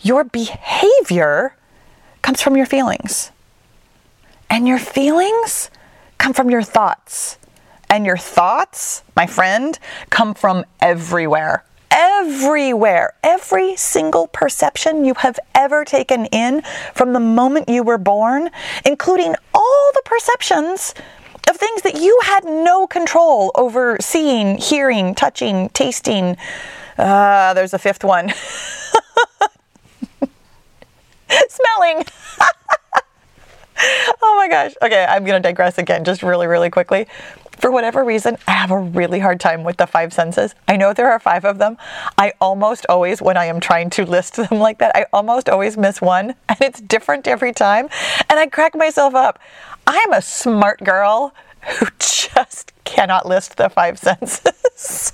your 0.00 0.24
behavior 0.24 1.56
comes 2.22 2.40
from 2.40 2.56
your 2.56 2.64
feelings. 2.64 3.32
And 4.48 4.66
your 4.66 4.78
feelings 4.78 5.70
come 6.16 6.32
from 6.32 6.48
your 6.48 6.62
thoughts. 6.62 7.36
And 7.88 8.04
your 8.04 8.16
thoughts, 8.16 9.02
my 9.14 9.26
friend, 9.26 9.78
come 10.10 10.34
from 10.34 10.64
everywhere. 10.80 11.64
Everywhere. 11.90 13.14
Every 13.22 13.76
single 13.76 14.26
perception 14.26 15.04
you 15.04 15.14
have 15.14 15.38
ever 15.54 15.84
taken 15.84 16.26
in 16.26 16.62
from 16.94 17.12
the 17.12 17.20
moment 17.20 17.68
you 17.68 17.82
were 17.82 17.98
born, 17.98 18.50
including 18.84 19.34
all 19.54 19.90
the 19.94 20.02
perceptions 20.04 20.94
of 21.48 21.56
things 21.56 21.82
that 21.82 22.00
you 22.00 22.18
had 22.24 22.44
no 22.44 22.86
control 22.86 23.52
over 23.54 23.96
seeing, 24.00 24.58
hearing, 24.58 25.14
touching, 25.14 25.68
tasting. 25.70 26.36
Uh, 26.98 27.54
there's 27.54 27.72
a 27.72 27.78
fifth 27.78 28.02
one. 28.04 28.32
Smelling. 31.28 32.04
oh 34.22 34.34
my 34.36 34.48
gosh. 34.48 34.74
Okay, 34.82 35.04
I'm 35.08 35.24
going 35.24 35.40
to 35.40 35.48
digress 35.48 35.78
again 35.78 36.04
just 36.04 36.22
really, 36.22 36.46
really 36.46 36.70
quickly. 36.70 37.06
For 37.58 37.70
whatever 37.70 38.04
reason, 38.04 38.36
I 38.46 38.52
have 38.52 38.70
a 38.70 38.78
really 38.78 39.18
hard 39.18 39.40
time 39.40 39.64
with 39.64 39.78
the 39.78 39.86
five 39.86 40.12
senses. 40.12 40.54
I 40.68 40.76
know 40.76 40.92
there 40.92 41.10
are 41.10 41.18
five 41.18 41.44
of 41.44 41.58
them. 41.58 41.78
I 42.18 42.32
almost 42.40 42.86
always, 42.88 43.22
when 43.22 43.36
I 43.36 43.46
am 43.46 43.60
trying 43.60 43.90
to 43.90 44.04
list 44.04 44.36
them 44.36 44.58
like 44.58 44.78
that, 44.78 44.94
I 44.94 45.06
almost 45.12 45.48
always 45.48 45.76
miss 45.76 46.00
one, 46.00 46.34
and 46.48 46.58
it's 46.60 46.80
different 46.80 47.26
every 47.26 47.52
time. 47.52 47.88
And 48.28 48.38
I 48.38 48.46
crack 48.46 48.74
myself 48.74 49.14
up. 49.14 49.38
I'm 49.86 50.12
a 50.12 50.22
smart 50.22 50.80
girl 50.84 51.34
who 51.78 51.86
just 51.98 52.72
cannot 52.84 53.26
list 53.26 53.56
the 53.56 53.68
five 53.68 53.98
senses. 53.98 55.12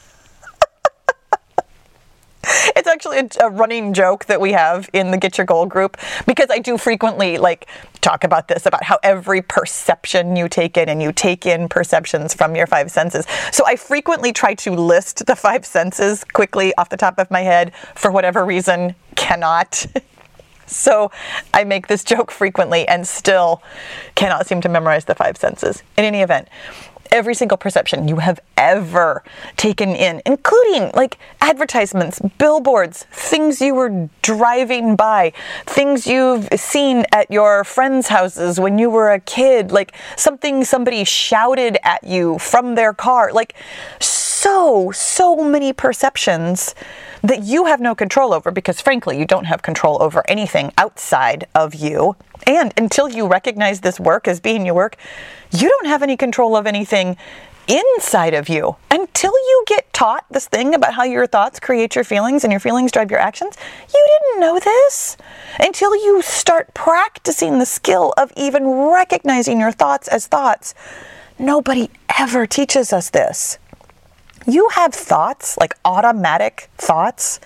it's 2.76 2.88
actually 2.88 3.18
a, 3.18 3.28
a, 3.40 3.50
running 3.50 3.92
joke 3.92 4.26
that 4.26 4.40
we 4.40 4.52
have 4.52 4.88
in 4.92 5.10
the 5.10 5.16
Get 5.16 5.38
Your 5.38 5.44
Goal 5.44 5.66
group 5.66 5.96
because 6.26 6.48
I 6.50 6.58
do 6.58 6.76
frequently 6.76 7.38
like 7.38 7.66
talk 8.00 8.24
about 8.24 8.48
this 8.48 8.66
about 8.66 8.82
how 8.82 8.98
every 9.02 9.42
perception 9.42 10.36
you 10.36 10.48
take 10.48 10.76
in 10.76 10.88
and 10.88 11.00
you 11.00 11.12
take 11.12 11.46
in 11.46 11.68
perceptions 11.68 12.34
from 12.34 12.56
your 12.56 12.66
five 12.66 12.90
senses. 12.90 13.26
So 13.52 13.64
I 13.66 13.76
frequently 13.76 14.32
try 14.32 14.54
to 14.54 14.72
list 14.72 15.26
the 15.26 15.36
five 15.36 15.64
senses 15.64 16.24
quickly 16.24 16.74
off 16.76 16.88
the 16.88 16.96
top 16.96 17.18
of 17.18 17.30
my 17.30 17.40
head 17.40 17.72
for 17.94 18.10
whatever 18.10 18.44
reason 18.44 18.94
cannot. 19.14 19.86
so 20.66 21.10
I 21.54 21.64
make 21.64 21.86
this 21.86 22.04
joke 22.04 22.30
frequently 22.30 22.86
and 22.88 23.06
still 23.06 23.62
cannot 24.14 24.46
seem 24.46 24.60
to 24.62 24.68
memorize 24.68 25.04
the 25.04 25.14
five 25.14 25.36
senses. 25.36 25.82
In 25.96 26.04
any 26.04 26.22
event, 26.22 26.48
every 27.12 27.34
single 27.34 27.58
perception 27.58 28.08
you 28.08 28.16
have 28.16 28.40
ever 28.56 29.22
taken 29.56 29.90
in, 29.90 30.22
including 30.24 30.90
like 30.94 31.18
advertisements, 31.40 32.20
billboards, 32.38 33.04
things 33.12 33.60
you 33.60 33.74
were 33.74 34.08
driving 34.22 34.96
by, 34.96 35.32
things 35.66 36.06
you've 36.06 36.48
seen 36.56 37.04
at 37.12 37.30
your 37.30 37.62
friends' 37.64 38.08
houses 38.08 38.58
when 38.58 38.78
you 38.78 38.88
were 38.88 39.12
a 39.12 39.20
kid, 39.20 39.70
like 39.70 39.94
something 40.16 40.64
somebody 40.64 41.04
shouted 41.04 41.76
at 41.84 42.02
you 42.02 42.38
from 42.38 42.74
their 42.74 42.94
car, 42.94 43.30
like 43.32 43.54
so, 44.00 44.90
so 44.92 45.36
many 45.36 45.72
perceptions 45.72 46.74
that 47.22 47.42
you 47.44 47.66
have 47.66 47.80
no 47.80 47.94
control 47.94 48.32
over 48.32 48.50
because, 48.50 48.80
frankly, 48.80 49.18
you 49.18 49.24
don't 49.24 49.44
have 49.44 49.62
control 49.62 50.02
over 50.02 50.24
anything 50.28 50.72
outside 50.78 51.46
of 51.54 51.74
you. 51.74 52.16
And 52.46 52.72
until 52.76 53.08
you 53.08 53.26
recognize 53.26 53.80
this 53.80 54.00
work 54.00 54.26
as 54.26 54.40
being 54.40 54.66
your 54.66 54.74
work, 54.74 54.96
you 55.50 55.68
don't 55.68 55.86
have 55.86 56.02
any 56.02 56.16
control 56.16 56.56
of 56.56 56.66
anything 56.66 57.16
inside 57.68 58.34
of 58.34 58.48
you 58.48 58.76
until 58.90 59.32
you 59.32 59.64
get 59.66 59.92
taught 59.92 60.24
this 60.30 60.48
thing 60.48 60.74
about 60.74 60.94
how 60.94 61.04
your 61.04 61.26
thoughts 61.26 61.60
create 61.60 61.94
your 61.94 62.04
feelings 62.04 62.42
and 62.44 62.52
your 62.52 62.60
feelings 62.60 62.90
drive 62.90 63.10
your 63.10 63.20
actions. 63.20 63.56
You 63.92 64.18
didn't 64.18 64.40
know 64.40 64.58
this 64.58 65.16
until 65.60 65.94
you 65.94 66.22
start 66.22 66.74
practicing 66.74 67.58
the 67.58 67.66
skill 67.66 68.12
of 68.16 68.32
even 68.36 68.66
recognizing 68.66 69.60
your 69.60 69.72
thoughts 69.72 70.08
as 70.08 70.26
thoughts. 70.26 70.74
Nobody 71.38 71.90
ever 72.18 72.46
teaches 72.46 72.92
us 72.92 73.10
this. 73.10 73.58
You 74.46 74.68
have 74.70 74.92
thoughts, 74.92 75.56
like 75.56 75.74
automatic 75.84 76.68
thoughts, 76.76 77.38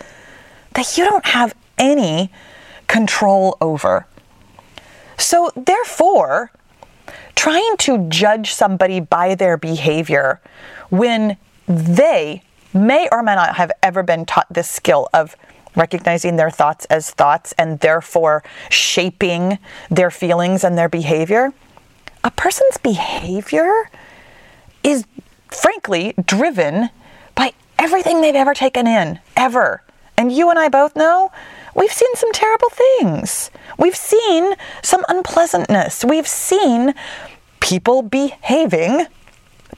that 0.75 0.97
you 0.97 1.05
don't 1.05 1.27
have 1.27 1.55
any 1.79 2.33
control 2.87 3.59
over. 3.61 4.07
So, 5.19 5.51
therefore, 5.57 6.51
trying 7.35 7.77
to 7.79 8.09
judge 8.09 8.53
somebody 8.53 9.01
by 9.01 9.35
their 9.35 9.57
behavior 9.57 10.41
when 10.91 11.37
they 11.67 12.43
may 12.73 13.09
or 13.11 13.23
may 13.23 13.35
not 13.35 13.57
have 13.57 13.73
ever 13.83 14.03
been 14.03 14.27
taught 14.27 14.47
this 14.51 14.71
skill 14.71 15.09
of 15.13 15.37
recognizing 15.75 16.37
their 16.37 16.51
thoughts 16.51 16.87
as 16.87 17.11
thoughts 17.11 17.55
and 17.59 17.81
therefore 17.81 18.43
shaping 18.71 19.59
their 19.91 20.11
feelings 20.11 20.65
and 20.65 20.77
their 20.77 20.89
behavior, 20.89 21.53
a 22.25 22.31
person's 22.31 22.79
behavior 22.79 23.91
is 24.83 25.05
frankly 25.49 26.15
driven 26.25 26.91
by 27.35 27.53
everything 27.79 28.21
they've 28.21 28.35
ever 28.35 28.55
taken 28.55 28.87
in, 28.87 29.21
ever. 29.37 29.83
And 30.17 30.33
you 30.33 30.51
and 30.51 30.59
I 30.59 30.69
both 30.69 30.97
know 30.97 31.31
we've 31.77 31.93
seen 31.93 32.15
some 32.17 32.33
terrible 32.33 32.71
things. 32.71 33.51
We've 33.79 33.95
seen 33.95 34.55
some 34.83 35.05
unpleasantness. 35.09 36.05
We've 36.05 36.27
seen 36.27 36.95
people 37.61 38.03
behaving 38.03 39.07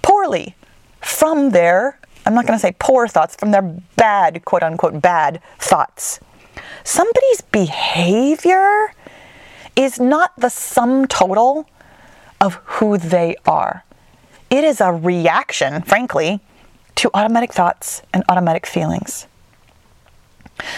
poorly 0.01 0.55
from 1.01 1.51
their, 1.51 1.99
I'm 2.25 2.35
not 2.35 2.47
going 2.47 2.59
to 2.59 2.63
say 2.63 2.75
poor 2.79 3.09
thoughts, 3.09 3.35
from 3.37 3.51
their 3.51 3.63
bad, 3.97 4.45
quote 4.45 4.63
unquote, 4.63 5.03
bad 5.03 5.43
thoughts. 5.59 6.21
Somebody's 6.85 7.41
behavior 7.41 8.95
is 9.77 10.01
not 10.01 10.33
the 10.37 10.49
sum 10.49 11.07
total 11.07 11.69
of 12.41 12.55
who 12.65 12.99
they 12.99 13.37
are. 13.47 13.85
It 14.51 14.65
is 14.65 14.81
a 14.81 14.93
reaction, 14.93 15.83
frankly, 15.83 16.41
to 16.97 17.11
automatic 17.15 17.53
thoughts 17.53 18.03
and 18.13 18.25
automatic 18.29 18.67
feelings. 18.67 19.28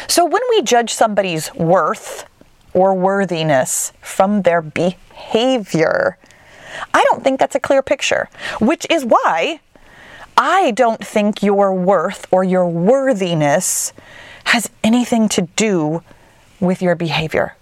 So 0.08 0.24
when 0.24 0.42
we 0.50 0.62
judge 0.62 0.92
somebody's 0.92 1.54
worth 1.54 2.26
or 2.72 2.94
worthiness 2.94 3.92
from 4.00 4.42
their 4.42 4.62
behavior, 4.62 6.18
I 6.94 7.04
don't 7.10 7.24
think 7.24 7.40
that's 7.40 7.54
a 7.54 7.60
clear 7.60 7.82
picture, 7.82 8.28
which 8.60 8.86
is 8.90 9.04
why 9.04 9.60
I 10.36 10.70
don't 10.70 11.04
think 11.04 11.42
your 11.42 11.74
worth 11.74 12.26
or 12.30 12.44
your 12.44 12.66
worthiness 12.66 13.92
has 14.44 14.70
anything 14.82 15.28
to 15.30 15.42
do 15.56 16.02
with 16.60 16.80
your 16.80 16.94
behavior. 16.94 17.56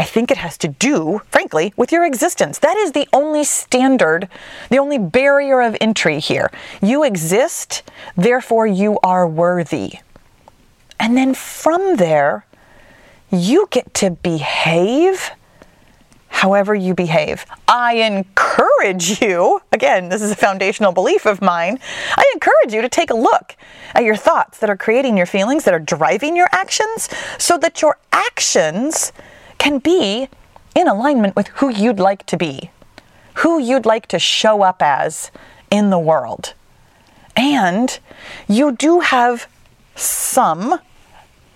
I 0.00 0.04
think 0.04 0.30
it 0.30 0.38
has 0.38 0.58
to 0.58 0.68
do, 0.68 1.20
frankly, 1.30 1.72
with 1.76 1.92
your 1.92 2.04
existence. 2.04 2.58
That 2.58 2.76
is 2.76 2.92
the 2.92 3.08
only 3.12 3.44
standard, 3.44 4.28
the 4.68 4.78
only 4.78 4.98
barrier 4.98 5.60
of 5.60 5.76
entry 5.80 6.18
here. 6.18 6.50
You 6.80 7.04
exist, 7.04 7.82
therefore 8.16 8.66
you 8.66 8.98
are 9.04 9.28
worthy. 9.28 10.00
And 11.02 11.16
then 11.16 11.34
from 11.34 11.96
there, 11.96 12.46
you 13.28 13.66
get 13.72 13.92
to 13.94 14.10
behave 14.10 15.32
however 16.28 16.76
you 16.76 16.94
behave. 16.94 17.44
I 17.66 17.94
encourage 17.94 19.20
you, 19.20 19.60
again, 19.72 20.10
this 20.10 20.22
is 20.22 20.30
a 20.30 20.36
foundational 20.36 20.92
belief 20.92 21.26
of 21.26 21.42
mine, 21.42 21.80
I 22.16 22.24
encourage 22.34 22.72
you 22.72 22.82
to 22.82 22.88
take 22.88 23.10
a 23.10 23.16
look 23.16 23.56
at 23.94 24.04
your 24.04 24.14
thoughts 24.14 24.60
that 24.60 24.70
are 24.70 24.76
creating 24.76 25.16
your 25.16 25.26
feelings, 25.26 25.64
that 25.64 25.74
are 25.74 25.80
driving 25.80 26.36
your 26.36 26.48
actions, 26.52 27.08
so 27.36 27.58
that 27.58 27.82
your 27.82 27.98
actions 28.12 29.12
can 29.58 29.78
be 29.78 30.28
in 30.76 30.86
alignment 30.86 31.34
with 31.34 31.48
who 31.48 31.68
you'd 31.68 32.00
like 32.00 32.24
to 32.26 32.36
be, 32.36 32.70
who 33.34 33.58
you'd 33.58 33.86
like 33.86 34.06
to 34.06 34.20
show 34.20 34.62
up 34.62 34.80
as 34.80 35.32
in 35.68 35.90
the 35.90 35.98
world. 35.98 36.54
And 37.36 37.98
you 38.46 38.70
do 38.70 39.00
have 39.00 39.48
some 39.96 40.78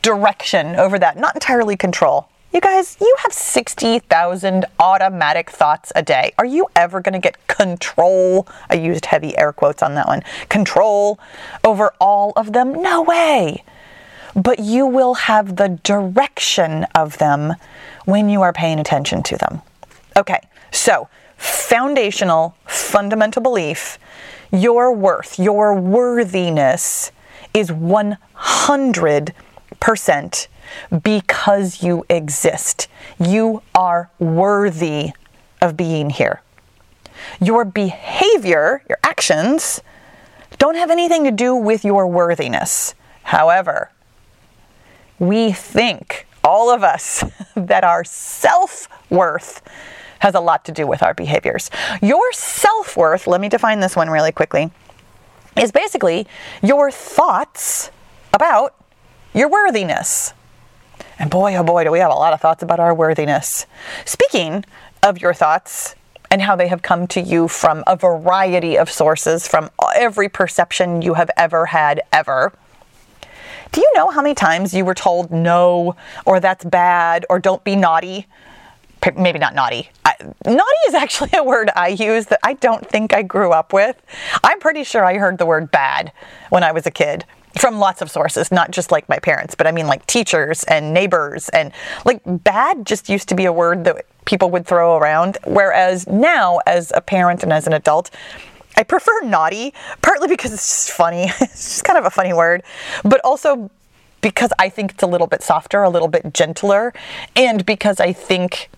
direction 0.06 0.76
over 0.76 1.00
that, 1.00 1.16
not 1.16 1.34
entirely 1.34 1.76
control. 1.76 2.28
You 2.52 2.60
guys, 2.60 2.96
you 3.00 3.12
have 3.18 3.32
60,000 3.32 4.64
automatic 4.78 5.50
thoughts 5.50 5.90
a 5.96 6.02
day. 6.02 6.32
Are 6.38 6.44
you 6.46 6.68
ever 6.76 7.00
going 7.00 7.14
to 7.14 7.18
get 7.18 7.44
control? 7.48 8.46
I 8.70 8.74
used 8.74 9.06
heavy 9.06 9.36
air 9.36 9.52
quotes 9.52 9.82
on 9.82 9.96
that 9.96 10.06
one. 10.06 10.22
Control 10.48 11.18
over 11.64 11.92
all 12.00 12.32
of 12.36 12.52
them? 12.52 12.80
No 12.80 13.02
way. 13.02 13.64
But 14.36 14.60
you 14.60 14.86
will 14.86 15.14
have 15.14 15.56
the 15.56 15.80
direction 15.82 16.84
of 16.94 17.18
them 17.18 17.54
when 18.04 18.28
you 18.28 18.42
are 18.42 18.52
paying 18.52 18.78
attention 18.78 19.24
to 19.24 19.36
them. 19.36 19.60
Okay, 20.16 20.38
so 20.70 21.08
foundational, 21.36 22.56
fundamental 22.64 23.42
belief 23.42 23.98
your 24.52 24.92
worth, 24.92 25.36
your 25.36 25.74
worthiness 25.74 27.10
is 27.52 27.72
100 27.72 29.34
percent 29.80 30.48
because 31.02 31.82
you 31.82 32.04
exist. 32.08 32.88
You 33.18 33.62
are 33.74 34.10
worthy 34.18 35.12
of 35.60 35.76
being 35.76 36.10
here. 36.10 36.42
Your 37.40 37.64
behavior, 37.64 38.82
your 38.88 38.98
actions, 39.02 39.80
don't 40.58 40.76
have 40.76 40.90
anything 40.90 41.24
to 41.24 41.30
do 41.30 41.54
with 41.54 41.84
your 41.84 42.06
worthiness. 42.06 42.94
However, 43.22 43.90
we 45.18 45.52
think, 45.52 46.26
all 46.44 46.70
of 46.72 46.84
us, 46.84 47.24
that 47.56 47.84
our 47.84 48.04
self 48.04 48.88
worth 49.10 49.62
has 50.20 50.34
a 50.34 50.40
lot 50.40 50.64
to 50.64 50.72
do 50.72 50.86
with 50.86 51.02
our 51.02 51.14
behaviors. 51.14 51.70
Your 52.02 52.32
self 52.32 52.96
worth, 52.96 53.26
let 53.26 53.40
me 53.40 53.48
define 53.48 53.80
this 53.80 53.96
one 53.96 54.08
really 54.08 54.32
quickly, 54.32 54.70
is 55.56 55.72
basically 55.72 56.26
your 56.62 56.90
thoughts 56.90 57.90
about 58.32 58.74
your 59.36 59.50
worthiness. 59.50 60.32
And 61.18 61.30
boy, 61.30 61.54
oh 61.56 61.62
boy, 61.62 61.84
do 61.84 61.90
we 61.90 61.98
have 61.98 62.10
a 62.10 62.14
lot 62.14 62.32
of 62.32 62.40
thoughts 62.40 62.62
about 62.62 62.80
our 62.80 62.94
worthiness. 62.94 63.66
Speaking 64.06 64.64
of 65.02 65.20
your 65.20 65.34
thoughts 65.34 65.94
and 66.30 66.40
how 66.40 66.56
they 66.56 66.68
have 66.68 66.80
come 66.80 67.06
to 67.08 67.20
you 67.20 67.46
from 67.46 67.84
a 67.86 67.96
variety 67.96 68.76
of 68.78 68.90
sources, 68.90 69.46
from 69.46 69.70
every 69.94 70.30
perception 70.30 71.02
you 71.02 71.14
have 71.14 71.30
ever 71.36 71.66
had, 71.66 72.00
ever. 72.12 72.52
Do 73.72 73.80
you 73.82 73.92
know 73.94 74.08
how 74.08 74.22
many 74.22 74.34
times 74.34 74.72
you 74.72 74.84
were 74.84 74.94
told 74.94 75.30
no, 75.30 75.96
or 76.24 76.40
that's 76.40 76.64
bad, 76.64 77.26
or 77.28 77.38
don't 77.38 77.62
be 77.62 77.76
naughty? 77.76 78.26
Maybe 79.16 79.38
not 79.38 79.54
naughty. 79.54 79.90
I, 80.04 80.14
naughty 80.44 80.76
is 80.88 80.94
actually 80.94 81.30
a 81.34 81.44
word 81.44 81.70
I 81.76 81.88
use 81.88 82.26
that 82.26 82.40
I 82.42 82.54
don't 82.54 82.88
think 82.88 83.12
I 83.12 83.22
grew 83.22 83.52
up 83.52 83.72
with. 83.72 84.00
I'm 84.42 84.58
pretty 84.60 84.82
sure 84.82 85.04
I 85.04 85.18
heard 85.18 85.38
the 85.38 85.46
word 85.46 85.70
bad 85.70 86.10
when 86.48 86.64
I 86.64 86.72
was 86.72 86.86
a 86.86 86.90
kid 86.90 87.24
from 87.58 87.78
lots 87.78 88.02
of 88.02 88.10
sources, 88.10 88.52
not 88.52 88.70
just 88.70 88.90
like 88.90 89.08
my 89.08 89.18
parents, 89.18 89.54
but 89.54 89.66
I 89.66 89.72
mean 89.72 89.86
like 89.86 90.06
teachers 90.06 90.64
and 90.64 90.92
neighbors 90.92 91.48
and 91.50 91.72
like 92.04 92.20
bad 92.26 92.86
just 92.86 93.08
used 93.08 93.28
to 93.30 93.34
be 93.34 93.44
a 93.44 93.52
word 93.52 93.84
that 93.84 94.04
people 94.24 94.50
would 94.50 94.66
throw 94.66 94.96
around. 94.96 95.38
Whereas 95.44 96.06
now, 96.06 96.60
as 96.66 96.92
a 96.94 97.00
parent 97.00 97.42
and 97.42 97.52
as 97.52 97.66
an 97.66 97.72
adult, 97.72 98.10
I 98.76 98.82
prefer 98.82 99.22
naughty, 99.22 99.72
partly 100.02 100.28
because 100.28 100.52
it's 100.52 100.66
just 100.66 100.90
funny. 100.90 101.24
it's 101.40 101.64
just 101.70 101.84
kind 101.84 101.98
of 101.98 102.04
a 102.04 102.10
funny 102.10 102.32
word, 102.32 102.62
but 103.04 103.20
also 103.24 103.70
because 104.20 104.50
I 104.58 104.68
think 104.68 104.92
it's 104.92 105.02
a 105.02 105.06
little 105.06 105.26
bit 105.26 105.42
softer, 105.42 105.82
a 105.82 105.90
little 105.90 106.08
bit 106.08 106.34
gentler, 106.34 106.92
and 107.34 107.64
because 107.64 108.00
I 108.00 108.12
think 108.12 108.70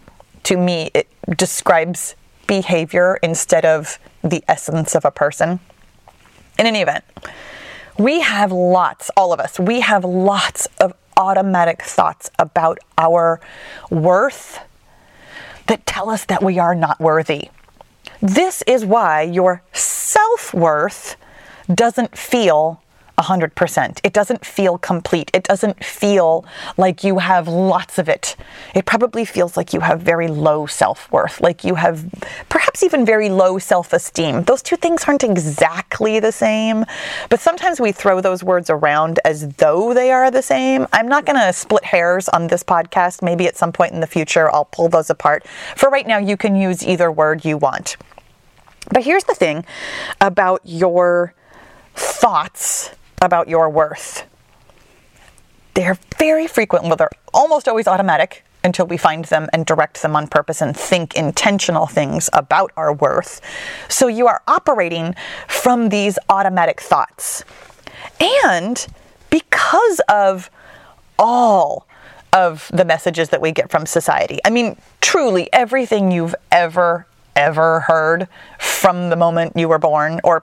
to 0.45 0.57
me 0.57 0.91
it 0.95 1.09
describes 1.37 2.15
behavior 2.47 3.19
instead 3.23 3.65
of 3.65 3.99
the 4.23 4.45
essence 4.47 4.95
of 4.95 5.05
a 5.05 5.11
person. 5.11 5.61
In 6.59 6.67
any 6.67 6.81
event, 6.81 7.05
we 7.99 8.21
have 8.21 8.53
lots, 8.53 9.11
all 9.17 9.33
of 9.33 9.41
us, 9.41 9.59
we 9.59 9.81
have 9.81 10.05
lots 10.05 10.67
of 10.81 10.95
automatic 11.17 11.83
thoughts 11.83 12.31
about 12.39 12.79
our 12.97 13.41
worth 13.91 14.61
that 15.67 15.85
tell 15.85 16.09
us 16.09 16.25
that 16.27 16.43
we 16.43 16.59
are 16.59 16.75
not 16.75 16.99
worthy. 17.01 17.51
This 18.21 18.63
is 18.67 18.85
why 18.85 19.23
your 19.23 19.63
self 19.73 20.55
worth 20.55 21.17
doesn't 21.73 22.17
feel 22.17 22.83
100%. 23.19 24.01
It 24.05 24.13
doesn't 24.13 24.45
feel 24.45 24.79
complete. 24.79 25.31
It 25.35 25.45
doesn't 25.45 25.85
feel 25.85 26.45
like 26.77 27.03
you 27.03 27.19
have 27.19 27.49
lots 27.49 27.99
of 27.99 28.09
it. 28.09 28.37
It 28.75 28.87
probably 28.87 29.25
feels 29.25 29.57
like 29.57 29.73
you 29.73 29.81
have 29.81 30.01
very 30.01 30.29
low 30.29 30.67
self 30.67 31.11
worth, 31.11 31.41
like 31.41 31.65
you 31.65 31.75
have 31.75 32.07
perhaps 32.49 32.83
even 32.83 33.05
very 33.05 33.29
low 33.29 33.59
self 33.59 33.93
esteem. 33.93 34.45
Those 34.45 34.63
two 34.63 34.77
things 34.77 35.05
aren't 35.05 35.25
exactly 35.25 36.21
the 36.21 36.33
same, 36.33 36.85
but 37.29 37.41
sometimes 37.41 37.81
we 37.81 37.93
throw 37.93 38.21
those 38.21 38.45
words 38.45 38.71
around 38.71 39.19
as 39.25 39.49
though 39.55 39.93
they 39.93 40.13
are 40.13 40.31
the 40.31 40.43
same. 40.43 40.87
I'm 40.93 41.09
not 41.09 41.27
going 41.27 41.39
to 41.39 41.53
split 41.53 41.85
hairs 41.85 42.29
on 42.29 42.47
this 42.47 42.63
podcast. 42.63 43.23
Maybe 43.23 43.47
at 43.47 43.57
some 43.57 43.73
point 43.73 43.93
in 43.93 44.01
the 44.01 44.07
future 44.07 44.51
I'll 44.53 44.67
pull 44.67 44.89
those 44.89 45.11
apart. 45.11 45.47
For 45.77 45.91
right 45.91 46.07
now, 46.07 46.19
you 46.19 46.37
can 46.37 46.55
use 46.55 46.87
either 46.87 47.11
word 47.11 47.45
you 47.45 47.59
want. 47.59 47.97
But 48.91 49.05
here's 49.05 49.25
the 49.25 49.35
thing 49.35 49.65
about 50.21 50.61
your 50.65 51.35
thoughts 51.95 52.91
about 53.23 53.49
your 53.49 53.69
worth. 53.69 54.25
They're 55.75 55.99
very 56.19 56.47
frequent, 56.47 56.85
well, 56.85 56.97
they're 56.97 57.11
almost 57.33 57.69
always 57.69 57.87
automatic 57.87 58.45
until 58.65 58.87
we 58.87 58.97
find 58.97 59.25
them 59.27 59.49
and 59.53 59.65
direct 59.65 60.03
them 60.03 60.17
on 60.17 60.27
purpose 60.27 60.61
and 60.61 60.77
think 60.77 61.15
intentional 61.15 61.87
things 61.87 62.29
about 62.33 62.73
our 62.77 62.93
worth. 62.93 63.41
So 63.89 64.09
you 64.09 64.27
are 64.27 64.43
operating 64.49 65.15
from 65.47 65.89
these 65.91 66.19
automatic 66.29 66.81
thoughts. 66.81 67.45
And 68.21 68.87
because 69.31 70.01
of 70.09 70.51
all 71.19 71.87
of 72.33 72.71
the 72.73 72.85
messages 72.85 73.29
that 73.31 73.41
we 73.41 73.53
get 73.53 73.71
from 73.71 73.87
society, 73.87 74.39
I 74.45 74.51
mean, 74.51 74.77
truly 75.01 75.49
everything 75.53 76.11
you've 76.11 76.35
ever, 76.51 77.07
ever 77.37 77.81
heard 77.81 78.29
from 78.59 79.11
the 79.11 79.17
moment 79.17 79.57
you 79.57 79.69
were 79.69 79.79
born 79.79 80.21
or 80.25 80.43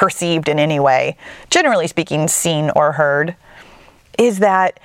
perceived 0.00 0.48
in 0.48 0.58
any 0.58 0.80
way, 0.80 1.14
generally 1.50 1.86
speaking, 1.86 2.26
seen 2.26 2.70
or 2.74 2.92
heard, 2.92 3.36
is 4.18 4.38
that 4.38 4.80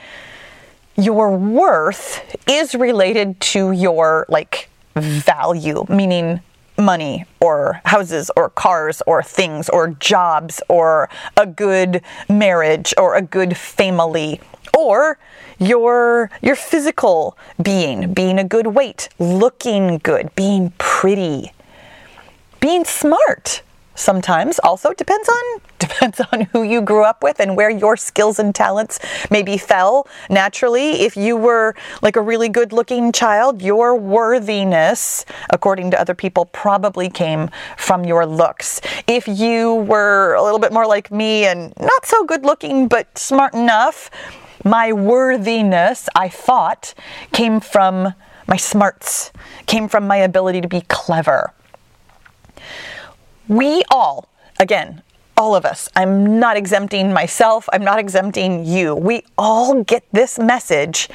your 0.97 1.37
worth 1.37 2.35
is 2.49 2.75
related 2.75 3.39
to 3.39 3.71
your 3.71 4.25
like 4.27 4.69
value, 4.93 5.85
meaning 5.87 6.41
money 6.77 7.23
or 7.39 7.79
houses 7.85 8.29
or 8.35 8.49
cars 8.49 9.01
or 9.07 9.23
things 9.23 9.69
or 9.69 9.87
jobs 9.87 10.61
or 10.67 11.09
a 11.37 11.45
good 11.45 12.01
marriage 12.27 12.93
or 12.97 13.15
a 13.15 13.21
good 13.21 13.55
family 13.55 14.41
or 14.77 15.17
your 15.59 16.29
your 16.41 16.57
physical 16.57 17.37
being, 17.61 18.13
being 18.13 18.37
a 18.37 18.43
good 18.43 18.67
weight, 18.67 19.07
looking 19.17 19.99
good, 19.99 20.35
being 20.35 20.73
pretty, 20.77 21.53
being 22.59 22.83
smart, 22.83 23.61
sometimes. 23.95 24.59
Also 24.59 24.93
depends 24.93 25.27
on 25.27 25.61
depends 25.79 26.21
on 26.31 26.41
who 26.51 26.63
you 26.63 26.81
grew 26.81 27.03
up 27.03 27.23
with 27.23 27.39
and 27.39 27.55
where 27.55 27.69
your 27.69 27.97
skills 27.97 28.39
and 28.39 28.53
talents 28.53 28.99
maybe 29.29 29.57
fell 29.57 30.07
naturally. 30.29 31.01
If 31.01 31.17
you 31.17 31.35
were 31.35 31.75
like 32.01 32.15
a 32.15 32.21
really 32.21 32.49
good 32.49 32.71
looking 32.71 33.11
child 33.11 33.61
your 33.61 33.95
worthiness 33.95 35.25
according 35.49 35.91
to 35.91 35.99
other 35.99 36.13
people 36.13 36.45
probably 36.45 37.09
came 37.09 37.49
from 37.77 38.05
your 38.05 38.25
looks. 38.25 38.81
If 39.07 39.27
you 39.27 39.75
were 39.75 40.35
a 40.35 40.43
little 40.43 40.59
bit 40.59 40.71
more 40.71 40.87
like 40.87 41.11
me 41.11 41.45
and 41.45 41.73
not 41.79 42.05
so 42.05 42.25
good 42.25 42.45
looking 42.45 42.87
but 42.87 43.17
smart 43.17 43.53
enough 43.53 44.09
my 44.63 44.91
worthiness 44.91 46.09
i 46.15 46.27
thought 46.27 46.93
came 47.31 47.59
from 47.59 48.13
my 48.47 48.57
smarts 48.57 49.31
came 49.67 49.87
from 49.87 50.07
my 50.07 50.17
ability 50.17 50.59
to 50.59 50.67
be 50.67 50.81
clever 50.81 51.53
we 53.47 53.83
all, 53.91 54.27
again, 54.59 55.01
all 55.37 55.55
of 55.55 55.65
us, 55.65 55.89
I'm 55.95 56.39
not 56.39 56.55
exempting 56.57 57.11
myself, 57.11 57.67
I'm 57.73 57.83
not 57.83 57.99
exempting 57.99 58.65
you. 58.65 58.95
We 58.95 59.23
all 59.37 59.83
get 59.83 60.03
this 60.11 60.39
message 60.39 61.09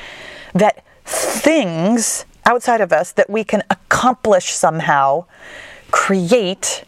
that 0.55 0.85
things 1.05 2.27
outside 2.45 2.81
of 2.81 2.93
us 2.93 3.13
that 3.13 3.31
we 3.31 3.45
can 3.45 3.63
accomplish 3.71 4.51
somehow 4.51 5.25
create 5.91 6.85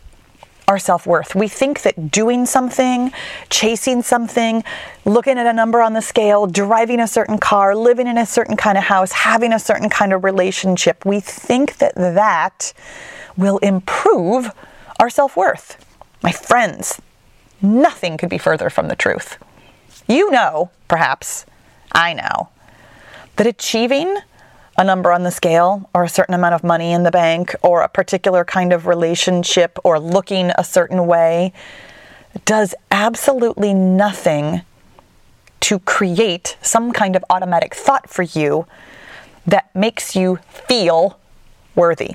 our 0.68 0.78
self 0.78 1.06
worth. 1.06 1.34
We 1.34 1.48
think 1.48 1.82
that 1.82 2.10
doing 2.10 2.46
something, 2.46 3.12
chasing 3.50 4.02
something, 4.02 4.62
looking 5.04 5.38
at 5.38 5.46
a 5.46 5.52
number 5.52 5.82
on 5.82 5.92
the 5.92 6.02
scale, 6.02 6.46
driving 6.46 7.00
a 7.00 7.08
certain 7.08 7.38
car, 7.38 7.74
living 7.74 8.06
in 8.06 8.16
a 8.16 8.26
certain 8.26 8.56
kind 8.56 8.78
of 8.78 8.84
house, 8.84 9.12
having 9.12 9.52
a 9.52 9.58
certain 9.58 9.88
kind 9.88 10.12
of 10.12 10.24
relationship, 10.24 11.04
we 11.04 11.20
think 11.20 11.78
that 11.78 11.94
that 11.94 12.72
will 13.36 13.58
improve 13.58 14.50
our 15.02 15.10
self 15.10 15.36
worth. 15.36 15.84
My 16.22 16.30
friends, 16.30 17.02
nothing 17.60 18.16
could 18.16 18.30
be 18.30 18.38
further 18.38 18.70
from 18.70 18.86
the 18.86 18.94
truth. 18.94 19.36
You 20.06 20.30
know, 20.30 20.70
perhaps, 20.86 21.44
I 21.90 22.14
know, 22.14 22.50
that 23.34 23.48
achieving 23.48 24.16
a 24.78 24.84
number 24.84 25.10
on 25.10 25.24
the 25.24 25.32
scale 25.32 25.90
or 25.92 26.04
a 26.04 26.08
certain 26.08 26.34
amount 26.34 26.54
of 26.54 26.62
money 26.62 26.92
in 26.92 27.02
the 27.02 27.10
bank 27.10 27.52
or 27.62 27.82
a 27.82 27.88
particular 27.88 28.44
kind 28.44 28.72
of 28.72 28.86
relationship 28.86 29.76
or 29.82 29.98
looking 29.98 30.52
a 30.56 30.62
certain 30.62 31.04
way 31.08 31.52
does 32.44 32.72
absolutely 32.92 33.74
nothing 33.74 34.62
to 35.58 35.80
create 35.80 36.56
some 36.62 36.92
kind 36.92 37.16
of 37.16 37.24
automatic 37.28 37.74
thought 37.74 38.08
for 38.08 38.22
you 38.22 38.66
that 39.46 39.74
makes 39.74 40.14
you 40.14 40.38
feel 40.68 41.18
worthy. 41.74 42.14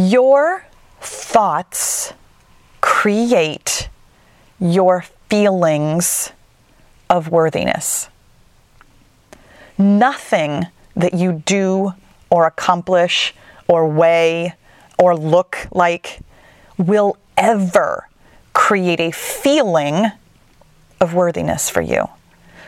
Your 0.00 0.64
thoughts 0.98 2.14
create 2.80 3.90
your 4.58 5.02
feelings 5.28 6.32
of 7.10 7.28
worthiness. 7.28 8.08
Nothing 9.76 10.68
that 10.96 11.12
you 11.12 11.42
do 11.44 11.92
or 12.30 12.46
accomplish 12.46 13.34
or 13.68 13.86
weigh 13.86 14.54
or 14.98 15.14
look 15.14 15.68
like 15.70 16.20
will 16.78 17.18
ever 17.36 18.08
create 18.54 19.00
a 19.00 19.10
feeling 19.10 20.12
of 20.98 21.12
worthiness 21.12 21.68
for 21.68 21.82
you. 21.82 22.08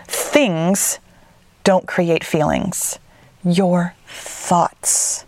Things 0.07 0.99
don't 1.65 1.89
create 1.89 2.25
feelings, 2.25 2.99
your 3.43 3.95
thoughts 4.07 5.25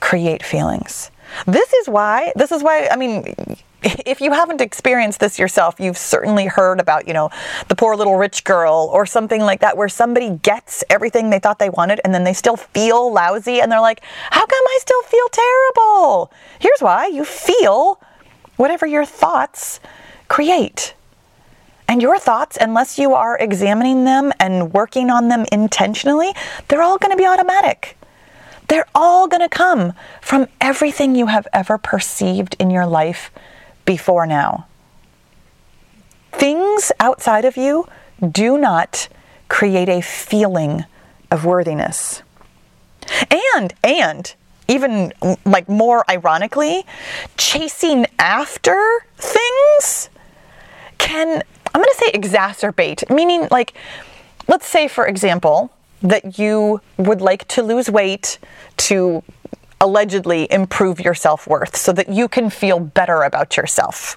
create 0.00 0.44
feelings. 0.44 1.10
This 1.46 1.72
is 1.72 1.88
why, 1.88 2.32
this 2.36 2.52
is 2.52 2.62
why, 2.62 2.88
I 2.90 2.96
mean, 2.96 3.34
if 3.82 4.20
you 4.20 4.32
haven't 4.32 4.60
experienced 4.60 5.20
this 5.20 5.38
yourself, 5.38 5.76
you've 5.78 5.98
certainly 5.98 6.46
heard 6.46 6.80
about, 6.80 7.06
you 7.06 7.14
know, 7.14 7.30
the 7.68 7.76
poor 7.76 7.96
little 7.96 8.16
rich 8.16 8.44
girl 8.44 8.90
or 8.92 9.06
something 9.06 9.42
like 9.42 9.60
that, 9.60 9.76
where 9.76 9.88
somebody 9.88 10.30
gets 10.30 10.82
everything 10.90 11.30
they 11.30 11.38
thought 11.38 11.58
they 11.58 11.70
wanted 11.70 12.00
and 12.04 12.14
then 12.14 12.24
they 12.24 12.32
still 12.32 12.56
feel 12.56 13.12
lousy 13.12 13.60
and 13.60 13.70
they're 13.70 13.80
like, 13.80 14.02
how 14.30 14.46
come 14.46 14.64
I 14.66 14.78
still 14.80 15.02
feel 15.02 15.28
terrible? 15.28 16.32
Here's 16.58 16.80
why 16.80 17.06
you 17.06 17.24
feel 17.24 18.00
whatever 18.56 18.86
your 18.86 19.04
thoughts 19.04 19.80
create. 20.28 20.94
And 21.90 22.02
your 22.02 22.18
thoughts, 22.18 22.58
unless 22.60 22.98
you 22.98 23.14
are 23.14 23.38
examining 23.38 24.04
them 24.04 24.30
and 24.38 24.74
working 24.74 25.08
on 25.08 25.28
them 25.28 25.46
intentionally, 25.50 26.34
they're 26.68 26.82
all 26.82 26.98
going 26.98 27.12
to 27.12 27.16
be 27.16 27.26
automatic. 27.26 27.97
They're 28.68 28.86
all 28.94 29.28
going 29.28 29.40
to 29.40 29.48
come 29.48 29.94
from 30.20 30.46
everything 30.60 31.14
you 31.14 31.26
have 31.26 31.48
ever 31.52 31.78
perceived 31.78 32.54
in 32.58 32.70
your 32.70 32.86
life 32.86 33.30
before 33.84 34.26
now. 34.26 34.66
Things 36.32 36.92
outside 37.00 37.44
of 37.44 37.56
you 37.56 37.88
do 38.30 38.58
not 38.58 39.08
create 39.48 39.88
a 39.88 40.02
feeling 40.02 40.84
of 41.30 41.44
worthiness. 41.44 42.22
And, 43.54 43.72
and, 43.82 44.34
even 44.68 45.12
mm, 45.22 45.38
like 45.46 45.68
more 45.68 46.04
ironically, 46.10 46.84
chasing 47.36 48.06
after 48.18 48.78
things 49.16 50.10
can, 50.98 51.42
I'm 51.74 51.80
going 51.80 51.94
to 51.96 52.04
say 52.04 52.12
exacerbate, 52.12 53.08
meaning 53.10 53.48
like, 53.50 53.72
let's 54.46 54.66
say, 54.66 54.88
for 54.88 55.06
example, 55.06 55.72
that 56.02 56.38
you 56.38 56.80
would 56.96 57.20
like 57.20 57.46
to 57.48 57.62
lose 57.62 57.90
weight 57.90 58.38
to 58.76 59.22
allegedly 59.80 60.50
improve 60.50 61.00
your 61.00 61.14
self 61.14 61.46
worth 61.46 61.76
so 61.76 61.92
that 61.92 62.08
you 62.08 62.28
can 62.28 62.50
feel 62.50 62.80
better 62.80 63.22
about 63.22 63.56
yourself. 63.56 64.16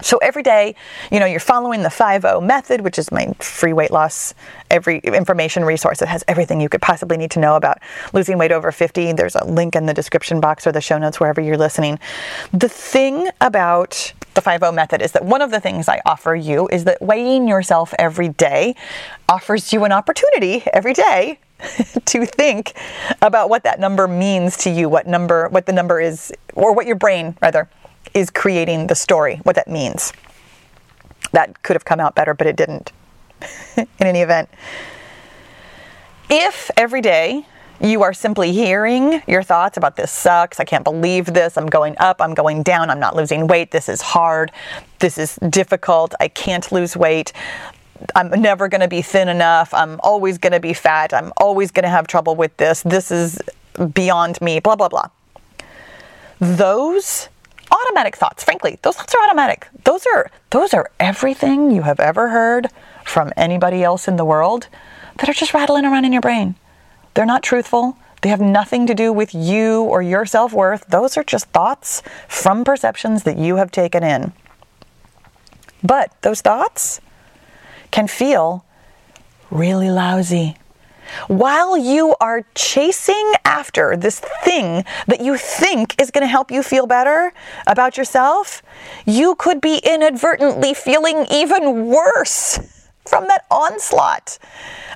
So 0.00 0.18
every 0.18 0.44
day, 0.44 0.76
you 1.10 1.18
know, 1.18 1.26
you're 1.26 1.40
following 1.40 1.82
the 1.82 1.88
5-0 1.88 2.44
method, 2.46 2.82
which 2.82 3.00
is 3.00 3.10
my 3.10 3.32
free 3.40 3.72
weight 3.72 3.90
loss 3.90 4.32
every 4.70 4.98
information 4.98 5.64
resource. 5.64 6.00
It 6.02 6.08
has 6.08 6.22
everything 6.28 6.60
you 6.60 6.68
could 6.68 6.82
possibly 6.82 7.16
need 7.16 7.32
to 7.32 7.40
know 7.40 7.56
about 7.56 7.78
losing 8.12 8.38
weight 8.38 8.52
over 8.52 8.70
50. 8.70 9.12
There's 9.12 9.34
a 9.34 9.44
link 9.44 9.74
in 9.74 9.86
the 9.86 9.94
description 9.94 10.40
box 10.40 10.68
or 10.68 10.72
the 10.72 10.80
show 10.80 10.98
notes 10.98 11.18
wherever 11.18 11.40
you're 11.40 11.56
listening. 11.56 11.98
The 12.52 12.68
thing 12.68 13.28
about 13.40 14.12
the 14.38 14.50
5-0 14.50 14.72
method 14.72 15.02
is 15.02 15.12
that 15.12 15.24
one 15.24 15.42
of 15.42 15.50
the 15.50 15.58
things 15.58 15.88
I 15.88 16.00
offer 16.06 16.34
you 16.34 16.68
is 16.68 16.84
that 16.84 17.02
weighing 17.02 17.48
yourself 17.48 17.92
every 17.98 18.28
day 18.28 18.76
offers 19.28 19.72
you 19.72 19.84
an 19.84 19.90
opportunity 19.90 20.62
every 20.72 20.94
day 20.94 21.40
to 22.04 22.24
think 22.24 22.74
about 23.20 23.50
what 23.50 23.64
that 23.64 23.80
number 23.80 24.06
means 24.06 24.56
to 24.58 24.70
you, 24.70 24.88
what 24.88 25.08
number, 25.08 25.48
what 25.48 25.66
the 25.66 25.72
number 25.72 26.00
is, 26.00 26.32
or 26.54 26.72
what 26.72 26.86
your 26.86 26.94
brain 26.94 27.36
rather 27.42 27.68
is 28.14 28.30
creating 28.30 28.86
the 28.86 28.94
story, 28.94 29.36
what 29.42 29.56
that 29.56 29.66
means. 29.66 30.12
That 31.32 31.62
could 31.64 31.74
have 31.74 31.84
come 31.84 31.98
out 31.98 32.14
better, 32.14 32.32
but 32.32 32.46
it 32.46 32.54
didn't. 32.54 32.92
In 33.76 33.86
any 34.00 34.20
event, 34.20 34.48
if 36.30 36.70
every 36.76 37.00
day 37.00 37.44
you 37.80 38.02
are 38.02 38.12
simply 38.12 38.52
hearing 38.52 39.22
your 39.26 39.42
thoughts 39.42 39.76
about 39.76 39.96
this 39.96 40.10
sucks, 40.10 40.60
I 40.60 40.64
can't 40.64 40.84
believe 40.84 41.26
this, 41.26 41.56
I'm 41.56 41.66
going 41.66 41.96
up, 41.98 42.20
I'm 42.20 42.34
going 42.34 42.62
down, 42.62 42.90
I'm 42.90 43.00
not 43.00 43.14
losing 43.14 43.46
weight, 43.46 43.70
this 43.70 43.88
is 43.88 44.00
hard, 44.00 44.50
this 44.98 45.18
is 45.18 45.36
difficult, 45.48 46.14
I 46.20 46.28
can't 46.28 46.70
lose 46.72 46.96
weight, 46.96 47.32
I'm 48.14 48.30
never 48.40 48.68
going 48.68 48.80
to 48.80 48.88
be 48.88 49.02
thin 49.02 49.28
enough. 49.28 49.74
I'm 49.74 49.98
always 50.02 50.38
going 50.38 50.52
to 50.52 50.60
be 50.60 50.72
fat. 50.72 51.12
I'm 51.12 51.32
always 51.36 51.70
going 51.70 51.82
to 51.82 51.88
have 51.88 52.06
trouble 52.06 52.36
with 52.36 52.56
this. 52.56 52.82
This 52.82 53.10
is 53.10 53.40
beyond 53.92 54.40
me, 54.40 54.60
blah, 54.60 54.76
blah, 54.76 54.88
blah. 54.88 55.08
Those 56.40 57.28
automatic 57.70 58.16
thoughts, 58.16 58.44
frankly, 58.44 58.78
those 58.82 58.96
thoughts 58.96 59.14
are 59.14 59.24
automatic. 59.24 59.68
Those 59.84 60.06
are 60.14 60.30
those 60.50 60.72
are 60.72 60.90
everything 61.00 61.70
you 61.70 61.82
have 61.82 62.00
ever 62.00 62.28
heard 62.28 62.68
from 63.04 63.32
anybody 63.36 63.82
else 63.82 64.08
in 64.08 64.16
the 64.16 64.24
world 64.24 64.68
that 65.18 65.28
are 65.28 65.34
just 65.34 65.52
rattling 65.52 65.84
around 65.84 66.04
in 66.04 66.12
your 66.12 66.22
brain. 66.22 66.54
They're 67.18 67.26
not 67.26 67.42
truthful. 67.42 67.98
They 68.22 68.28
have 68.28 68.40
nothing 68.40 68.86
to 68.86 68.94
do 68.94 69.12
with 69.12 69.34
you 69.34 69.82
or 69.82 70.00
your 70.02 70.24
self-worth. 70.24 70.86
Those 70.86 71.16
are 71.16 71.24
just 71.24 71.46
thoughts 71.46 72.00
from 72.28 72.62
perceptions 72.62 73.24
that 73.24 73.36
you 73.36 73.56
have 73.56 73.72
taken 73.72 74.04
in. 74.04 74.32
But 75.82 76.12
those 76.22 76.42
thoughts 76.42 77.00
can 77.90 78.06
feel 78.06 78.64
really 79.50 79.90
lousy. 79.90 80.58
While 81.26 81.76
you 81.76 82.14
are 82.20 82.46
chasing 82.54 83.32
after 83.44 83.96
this 83.96 84.20
thing 84.44 84.84
that 85.08 85.20
you 85.20 85.36
think 85.36 86.00
is 86.00 86.12
going 86.12 86.22
to 86.22 86.28
help 86.28 86.52
you 86.52 86.62
feel 86.62 86.86
better 86.86 87.32
about 87.66 87.96
yourself, 87.96 88.62
you 89.06 89.34
could 89.34 89.60
be 89.60 89.80
inadvertently 89.82 90.72
feeling 90.72 91.26
even 91.32 91.86
worse 91.86 92.60
from 93.04 93.26
that 93.26 93.44
onslaught 93.50 94.38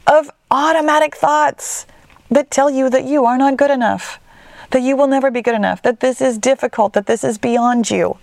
of 0.07 0.31
automatic 0.53 1.17
thoughts 1.17 1.85
that 2.35 2.51
tell 2.51 2.71
you 2.71 2.89
that 2.91 3.05
you 3.05 3.25
are 3.25 3.37
not 3.37 3.57
good 3.57 3.71
enough, 3.71 4.19
that 4.71 4.83
you 4.83 4.97
will 4.97 5.07
never 5.07 5.31
be 5.31 5.43
good 5.43 5.55
enough, 5.55 5.83
that 5.83 6.01
this 6.01 6.21
is 6.21 6.39
difficult, 6.39 6.95
that 6.95 7.07
this 7.07 7.23
is 7.23 7.39
beyond 7.39 7.91
you. 7.91 8.17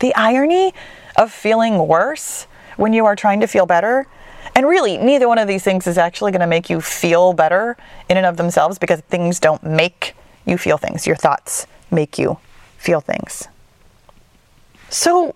The 0.00 0.14
irony 0.14 0.74
of 1.16 1.32
feeling 1.32 1.86
worse 1.86 2.46
when 2.76 2.92
you 2.92 3.06
are 3.06 3.14
trying 3.14 3.40
to 3.40 3.46
feel 3.46 3.66
better. 3.66 4.06
And 4.56 4.66
really, 4.66 4.98
neither 4.98 5.28
one 5.28 5.38
of 5.38 5.48
these 5.48 5.62
things 5.62 5.86
is 5.86 5.96
actually 5.96 6.32
going 6.32 6.40
to 6.40 6.46
make 6.46 6.68
you 6.68 6.80
feel 6.80 7.32
better 7.32 7.76
in 8.08 8.16
and 8.16 8.26
of 8.26 8.36
themselves 8.36 8.78
because 8.78 9.00
things 9.02 9.38
don't 9.40 9.62
make 9.62 10.14
you 10.44 10.58
feel 10.58 10.76
things. 10.76 11.06
Your 11.06 11.16
thoughts 11.16 11.66
make 11.90 12.18
you 12.18 12.38
feel 12.76 13.00
things. 13.00 13.48
So, 14.90 15.34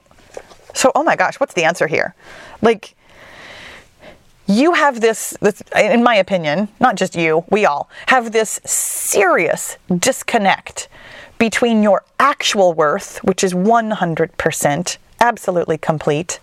so 0.74 0.92
oh 0.94 1.02
my 1.02 1.16
gosh, 1.16 1.40
what's 1.40 1.54
the 1.54 1.64
answer 1.64 1.86
here? 1.86 2.14
Like, 2.60 2.94
you 4.48 4.72
have 4.72 5.00
this, 5.00 5.36
this, 5.40 5.62
in 5.76 6.02
my 6.02 6.16
opinion, 6.16 6.68
not 6.80 6.96
just 6.96 7.14
you, 7.14 7.44
we 7.50 7.66
all 7.66 7.90
have 8.06 8.32
this 8.32 8.60
serious 8.64 9.76
disconnect 9.94 10.88
between 11.38 11.82
your 11.82 12.02
actual 12.18 12.72
worth, 12.72 13.18
which 13.18 13.44
is 13.44 13.52
100% 13.52 14.98
absolutely 15.20 15.76
complete, 15.78 16.40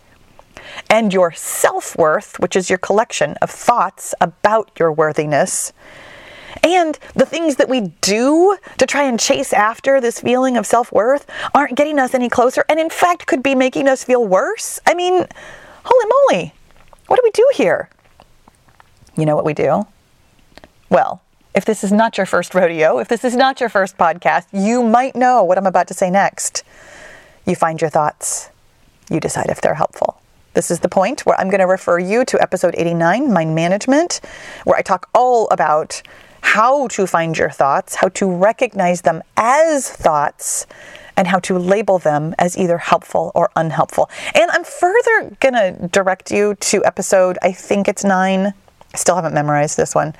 and 0.89 1.13
your 1.13 1.31
self 1.31 1.97
worth, 1.97 2.39
which 2.39 2.55
is 2.55 2.69
your 2.69 2.77
collection 2.77 3.35
of 3.41 3.49
thoughts 3.49 4.13
about 4.21 4.71
your 4.77 4.91
worthiness, 4.91 5.73
and 6.63 6.99
the 7.15 7.25
things 7.25 7.55
that 7.57 7.67
we 7.67 7.81
do 8.01 8.57
to 8.77 8.85
try 8.85 9.03
and 9.03 9.19
chase 9.19 9.51
after 9.51 9.99
this 9.99 10.19
feeling 10.19 10.57
of 10.57 10.65
self 10.65 10.91
worth 10.91 11.25
aren't 11.53 11.75
getting 11.75 11.99
us 11.99 12.13
any 12.13 12.29
closer, 12.29 12.63
and 12.69 12.79
in 12.79 12.89
fact 12.89 13.25
could 13.25 13.41
be 13.41 13.55
making 13.55 13.87
us 13.87 14.03
feel 14.03 14.25
worse. 14.25 14.79
I 14.85 14.93
mean, 14.93 15.25
holy 15.83 16.11
moly, 16.31 16.53
what 17.07 17.17
do 17.17 17.21
we 17.23 17.31
do 17.31 17.47
here? 17.55 17.89
You 19.17 19.25
know 19.25 19.35
what 19.35 19.45
we 19.45 19.53
do? 19.53 19.87
Well, 20.89 21.21
if 21.53 21.63
this 21.63 21.83
is 21.83 21.91
not 21.91 22.17
your 22.17 22.25
first 22.25 22.53
rodeo, 22.53 22.99
if 22.99 23.07
this 23.07 23.23
is 23.23 23.35
not 23.35 23.59
your 23.59 23.69
first 23.69 23.97
podcast, 23.97 24.47
you 24.51 24.83
might 24.83 25.15
know 25.15 25.43
what 25.43 25.57
I'm 25.57 25.65
about 25.65 25.87
to 25.87 25.93
say 25.93 26.09
next. 26.09 26.63
You 27.45 27.55
find 27.55 27.79
your 27.79 27.89
thoughts, 27.89 28.49
you 29.09 29.19
decide 29.19 29.49
if 29.49 29.61
they're 29.61 29.75
helpful. 29.75 30.19
This 30.53 30.71
is 30.71 30.79
the 30.79 30.89
point 30.89 31.25
where 31.25 31.39
I'm 31.39 31.49
going 31.49 31.59
to 31.59 31.67
refer 31.67 31.99
you 31.99 32.25
to 32.25 32.41
episode 32.41 32.75
89, 32.77 33.31
Mind 33.31 33.55
Management, 33.55 34.21
where 34.63 34.77
I 34.77 34.81
talk 34.81 35.09
all 35.13 35.47
about 35.49 36.01
how 36.41 36.87
to 36.87 37.07
find 37.07 37.37
your 37.37 37.49
thoughts, 37.49 37.95
how 37.95 38.09
to 38.09 38.31
recognize 38.31 39.01
them 39.01 39.21
as 39.35 39.89
thoughts, 39.89 40.65
and 41.17 41.27
how 41.27 41.39
to 41.39 41.57
label 41.57 41.99
them 41.99 42.35
as 42.37 42.57
either 42.57 42.77
helpful 42.77 43.31
or 43.33 43.49
unhelpful. 43.55 44.09
And 44.33 44.51
I'm 44.51 44.63
further 44.63 45.35
going 45.39 45.53
to 45.53 45.87
direct 45.87 46.31
you 46.31 46.55
to 46.55 46.83
episode, 46.83 47.37
I 47.41 47.51
think 47.51 47.87
it's 47.87 48.03
nine. 48.03 48.53
I 48.95 48.97
still 48.97 49.15
haven't 49.17 49.33
memorized 49.33 49.75
this 49.75 49.93
one, 49.93 50.15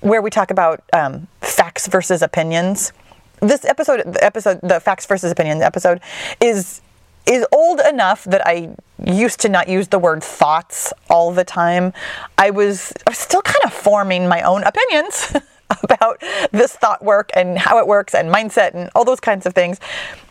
where 0.00 0.20
we 0.20 0.28
talk 0.28 0.50
about 0.50 0.84
um, 0.92 1.26
facts 1.40 1.86
versus 1.86 2.20
opinions. 2.20 2.92
This 3.40 3.64
episode, 3.64 4.12
the 4.12 4.22
episode, 4.22 4.60
the 4.62 4.78
facts 4.78 5.06
versus 5.06 5.32
opinions 5.32 5.62
episode, 5.62 6.02
is 6.38 6.82
is 7.26 7.46
old 7.50 7.80
enough 7.80 8.24
that 8.24 8.46
I 8.46 8.76
used 9.02 9.40
to 9.40 9.48
not 9.48 9.68
use 9.68 9.88
the 9.88 9.98
word 9.98 10.22
thoughts 10.22 10.92
all 11.08 11.32
the 11.32 11.44
time. 11.44 11.94
I 12.36 12.50
was, 12.50 12.92
I 13.06 13.10
was 13.10 13.18
still 13.18 13.40
kind 13.40 13.64
of 13.64 13.72
forming 13.72 14.28
my 14.28 14.42
own 14.42 14.64
opinions 14.64 15.34
about 15.82 16.22
this 16.52 16.74
thought 16.74 17.02
work 17.02 17.30
and 17.34 17.58
how 17.58 17.78
it 17.78 17.86
works 17.86 18.14
and 18.14 18.32
mindset 18.32 18.74
and 18.74 18.90
all 18.94 19.04
those 19.04 19.20
kinds 19.20 19.46
of 19.46 19.54
things. 19.54 19.78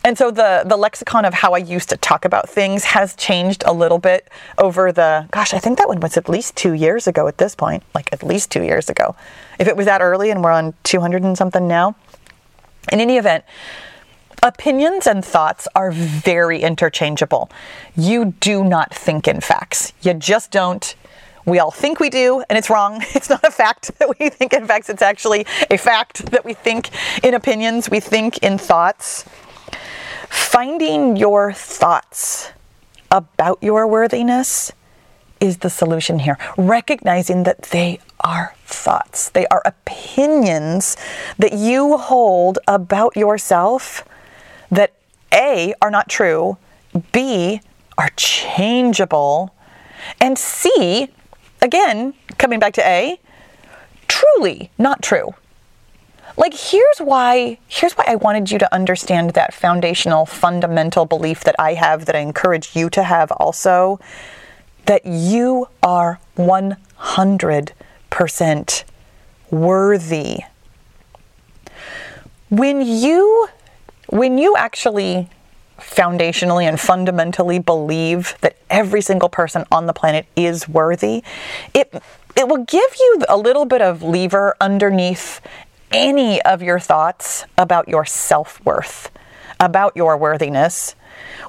And 0.04 0.18
so 0.18 0.32
the 0.32 0.64
the 0.66 0.78
lexicon 0.78 1.26
of 1.26 1.34
how 1.34 1.54
I 1.54 1.60
used 1.60 1.90
to 1.90 1.98
talk 1.98 2.26
about 2.26 2.50
things 2.50 2.84
has 2.86 3.16
changed 3.16 3.64
a 3.66 3.74
little 3.74 4.00
bit 4.00 4.30
over 4.58 4.92
the 4.92 5.28
gosh, 5.32 5.54
I 5.54 5.60
think 5.60 5.78
that 5.78 5.88
one 5.88 6.00
was 6.00 6.18
at 6.18 6.30
least 6.30 6.56
2 6.56 6.74
years 6.74 7.08
ago 7.08 7.28
at 7.28 7.38
this 7.38 7.56
point, 7.56 7.84
like 7.94 8.12
at 8.14 8.24
least 8.24 8.52
2 8.52 8.64
years 8.64 8.90
ago. 8.90 9.16
If 9.60 9.68
it 9.68 9.76
was 9.76 9.86
that 9.86 10.02
early 10.02 10.32
and 10.32 10.44
we're 10.44 10.52
on 10.52 10.74
200 10.84 11.24
and 11.24 11.38
something 11.38 11.68
now. 11.68 11.96
In 12.92 13.00
any 13.00 13.18
event, 13.18 13.44
Opinions 14.42 15.06
and 15.06 15.24
thoughts 15.24 15.68
are 15.76 15.92
very 15.92 16.62
interchangeable. 16.62 17.52
You 17.98 18.36
do 18.40 18.64
not 18.64 18.94
think 18.94 19.28
in 19.28 19.42
facts. 19.42 19.92
You 20.02 20.14
just 20.14 20.50
don't. 20.50 20.96
We 21.46 21.60
all 21.60 21.72
think 21.72 22.00
we 22.00 22.10
do, 22.10 22.44
and 22.50 22.58
it's 22.58 22.70
wrong. 22.70 23.04
It's 23.16 23.30
not 23.30 23.44
a 23.44 23.52
fact 23.52 23.98
that 24.00 24.20
we 24.20 24.30
think 24.30 24.54
in 24.54 24.66
facts, 24.68 24.90
it's 24.90 25.02
actually 25.02 25.46
a 25.70 25.78
fact 25.78 26.28
that 26.32 26.46
we 26.46 26.54
think 26.54 26.90
in 27.24 27.34
opinions, 27.34 27.90
we 27.90 28.00
think 28.00 28.38
in 28.40 28.58
thoughts. 28.58 29.26
Finding 30.30 31.16
your 31.18 31.52
thoughts 31.52 32.52
about 33.12 33.58
your 33.62 33.88
worthiness 33.88 34.72
is 35.40 35.58
the 35.58 35.70
solution 35.70 36.20
here. 36.20 36.38
Recognizing 36.58 37.44
that 37.44 37.64
they 37.64 38.00
are 38.20 38.54
thoughts, 38.66 39.30
they 39.30 39.48
are 39.48 39.62
opinions 39.66 40.98
that 41.38 41.54
you 41.54 41.98
hold 41.98 42.60
about 42.68 43.16
yourself 43.16 44.06
that 44.70 44.94
A, 45.34 45.74
are 45.82 45.92
not 45.92 46.10
true, 46.10 46.58
B, 47.12 47.62
are 47.98 48.10
changeable, 48.16 49.54
and 50.20 50.38
C, 50.38 51.10
again, 51.62 52.14
coming 52.38 52.60
back 52.60 52.74
to 52.74 52.88
A, 52.88 53.20
truly 54.08 54.72
not 54.78 55.02
true. 55.02 55.34
Like 56.38 56.54
here's 56.54 57.00
why 57.00 57.58
here's 57.68 57.94
why 57.94 58.06
I 58.08 58.16
wanted 58.16 58.52
you 58.52 58.60
to 58.60 58.74
understand 58.74 59.32
that 59.32 59.54
foundational 59.54 60.26
fundamental 60.26 61.06
belief 61.06 61.44
that 61.44 61.56
I 61.60 61.74
have 61.74 62.06
that 62.06 62.16
I 62.16 62.20
encourage 62.20 62.74
you 62.76 62.90
to 62.92 63.04
have 63.04 63.32
also 63.34 64.00
that 64.86 65.06
you 65.06 65.68
are 65.84 66.20
100% 66.38 68.84
worthy. 69.52 70.40
When 72.50 72.82
you 72.82 73.50
when 74.08 74.38
you 74.38 74.56
actually 74.56 75.30
foundationally 75.80 76.64
and 76.64 76.80
fundamentally 76.80 77.60
believe 77.60 78.36
that 78.42 78.56
every 78.70 79.02
single 79.02 79.30
person 79.30 79.66
on 79.72 79.86
the 79.86 79.94
planet 79.94 80.26
is 80.36 80.68
worthy, 80.68 81.24
it 81.74 81.94
it 82.36 82.48
will 82.48 82.64
give 82.64 82.96
you 83.00 83.22
a 83.28 83.38
little 83.38 83.66
bit 83.66 83.82
of 83.82 84.04
lever 84.04 84.56
underneath 84.62 85.42
any 85.92 86.42
of 86.44 86.62
your 86.62 86.80
thoughts 86.80 87.46
about 87.58 87.90
your 87.90 88.06
self-worth, 88.06 89.10
about 89.60 89.96
your 89.96 90.16
worthiness. 90.16 90.96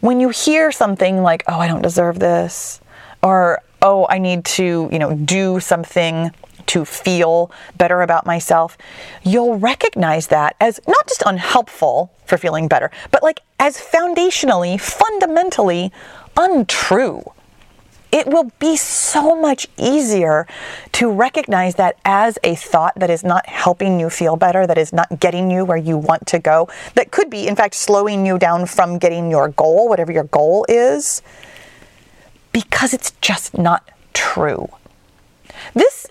When 0.00 0.18
you 0.18 0.30
hear 0.30 0.72
something 0.72 1.22
like, 1.22 1.44
"Oh, 1.46 1.60
I 1.60 1.68
don't 1.68 1.82
deserve 1.82 2.18
this," 2.18 2.80
or 3.22 3.60
"Oh, 3.82 4.06
I 4.08 4.18
need 4.18 4.44
to, 4.56 4.88
you 4.90 4.98
know, 4.98 5.12
do 5.14 5.60
something 5.60 6.32
to 6.70 6.84
feel 6.84 7.50
better 7.76 8.00
about 8.00 8.24
myself, 8.24 8.78
you'll 9.24 9.58
recognize 9.58 10.28
that 10.28 10.54
as 10.60 10.80
not 10.86 11.08
just 11.08 11.22
unhelpful 11.26 12.12
for 12.24 12.38
feeling 12.38 12.68
better, 12.68 12.92
but 13.10 13.24
like 13.24 13.40
as 13.58 13.76
foundationally, 13.76 14.80
fundamentally 14.80 15.90
untrue. 16.36 17.24
It 18.12 18.28
will 18.28 18.52
be 18.60 18.76
so 18.76 19.34
much 19.34 19.66
easier 19.76 20.46
to 20.92 21.10
recognize 21.10 21.74
that 21.74 21.96
as 22.04 22.38
a 22.44 22.54
thought 22.54 22.94
that 22.96 23.10
is 23.10 23.24
not 23.24 23.48
helping 23.48 23.98
you 23.98 24.08
feel 24.08 24.36
better, 24.36 24.64
that 24.64 24.78
is 24.78 24.92
not 24.92 25.18
getting 25.18 25.50
you 25.50 25.64
where 25.64 25.76
you 25.76 25.96
want 25.96 26.26
to 26.28 26.38
go, 26.38 26.68
that 26.94 27.10
could 27.10 27.30
be, 27.30 27.48
in 27.48 27.56
fact, 27.56 27.74
slowing 27.74 28.24
you 28.24 28.38
down 28.38 28.66
from 28.66 28.98
getting 28.98 29.28
your 29.28 29.48
goal, 29.48 29.88
whatever 29.88 30.12
your 30.12 30.24
goal 30.24 30.66
is, 30.68 31.20
because 32.52 32.94
it's 32.94 33.10
just 33.20 33.58
not 33.58 33.88
true. 34.12 34.68
This 35.74 36.06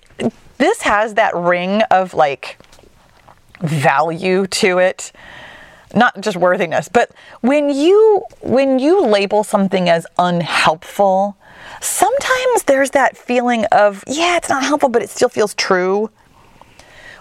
this 0.60 0.84
has 0.84 1.16
that 1.16 1.36
ring 1.36 1.82
of 1.90 2.14
like 2.14 2.60
value 3.62 4.46
to 4.48 4.78
it. 4.78 5.12
Not 5.96 6.22
just 6.22 6.38
worthiness 6.38 6.88
but 6.88 7.12
when 7.42 7.72
you 7.72 8.24
when 8.42 8.78
you 8.78 9.02
label 9.04 9.44
something 9.44 9.90
as 9.90 10.06
unhelpful 10.20 11.36
sometimes 11.82 12.64
there's 12.68 12.92
that 12.92 13.18
feeling 13.18 13.66
of 13.72 14.04
yeah 14.06 14.38
it's 14.38 14.50
not 14.50 14.62
helpful 14.64 14.90
but 14.90 15.02
it 15.02 15.10
still 15.10 15.30
feels 15.30 15.56
true. 15.56 16.12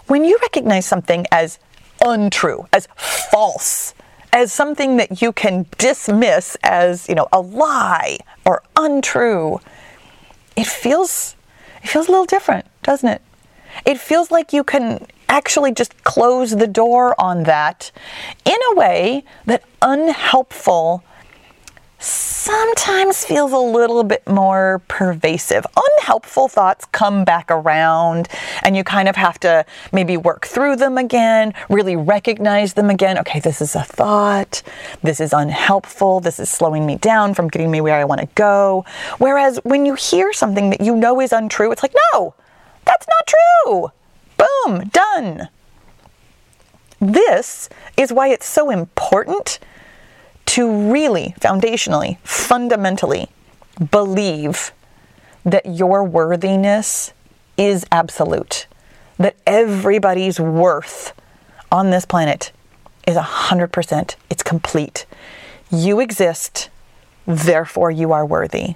When 0.07 0.25
you 0.25 0.39
recognize 0.43 0.85
something 0.85 1.25
as 1.33 1.59
untrue 2.05 2.67
as 2.73 2.89
false 2.97 3.95
as 4.33 4.53
something 4.53 4.97
that 4.99 5.23
you 5.23 5.33
can 5.33 5.67
dismiss 5.79 6.57
as 6.63 7.09
you 7.09 7.15
know 7.15 7.27
a 7.33 7.41
lie 7.41 8.19
or 8.45 8.63
untrue 8.77 9.61
it 10.57 10.67
feels 10.67 11.37
it 11.83 11.89
feels 11.89 12.09
a 12.09 12.11
little 12.11 12.27
different 12.27 12.67
doesn't 12.83 13.09
it 13.09 13.23
it 13.85 13.99
feels 13.99 14.31
like 14.31 14.53
you 14.53 14.65
can 14.65 15.07
actually 15.29 15.73
just 15.73 16.03
close 16.05 16.57
the 16.57 16.67
door 16.67 17.15
on 17.21 17.43
that 17.45 17.93
in 18.45 18.57
a 18.73 18.75
way 18.75 19.25
that 19.47 19.63
unhelpful 19.83 21.05
sometimes 22.01 23.25
feels 23.25 23.53
a 23.53 23.59
little 23.59 24.05
bit 24.05 24.27
more 24.29 24.81
pervasive. 24.89 25.67
Unhelpful 25.77 26.49
thoughts 26.49 26.87
come 26.93 27.25
back 27.25 27.51
around, 27.51 28.29
and 28.63 28.77
you 28.77 28.85
kind 28.85 29.09
of 29.09 29.17
have 29.17 29.39
to 29.41 29.65
maybe 29.93 30.17
work 30.17 30.47
through 30.47 30.77
them 30.77 30.97
again, 30.97 31.53
really 31.69 31.97
recognize 31.97 32.75
them 32.75 32.89
again. 32.89 33.19
Okay, 33.19 33.41
this 33.41 33.61
is 33.61 33.75
a 33.75 33.83
thought. 33.83 34.63
This 35.03 35.21
is 35.21 35.33
unhelpful. 35.33 36.21
This 36.21 36.39
is 36.39 36.49
slowing 36.49 36.87
me 36.87 36.97
down 36.97 37.35
from 37.35 37.49
getting 37.49 37.71
me 37.71 37.81
where 37.81 37.97
I 37.97 38.05
want 38.05 38.21
to 38.21 38.29
go. 38.35 38.85
Whereas 39.19 39.59
when 39.65 39.85
you 39.85 39.95
hear 39.95 40.33
something 40.33 40.71
that 40.71 40.81
you 40.81 40.95
know 40.95 41.21
is 41.21 41.33
untrue, 41.33 41.73
it's 41.73 41.83
like, 41.83 41.95
no, 42.13 42.35
that's 42.89 43.07
not 43.07 43.27
true. 43.27 43.93
Boom, 44.39 44.89
done. 44.89 45.49
This 47.01 47.69
is 47.97 48.13
why 48.13 48.29
it's 48.29 48.47
so 48.47 48.71
important 48.71 49.61
to 50.47 50.91
really, 50.91 51.35
foundationally, 51.41 52.19
fundamentally 52.21 53.29
believe 53.91 54.73
that 55.45 55.67
your 55.67 56.03
worthiness 56.03 57.13
is 57.57 57.85
absolute, 57.93 58.67
that 59.19 59.37
everybody's 59.47 60.41
worth 60.41 61.13
on 61.71 61.91
this 61.91 62.07
planet 62.07 62.51
is 63.07 63.17
100%, 63.17 64.17
it's 64.31 64.43
complete. 64.43 65.07
You 65.71 66.01
exist, 66.01 66.71
therefore 67.27 67.91
you 67.91 68.13
are 68.13 68.25
worthy. 68.25 68.75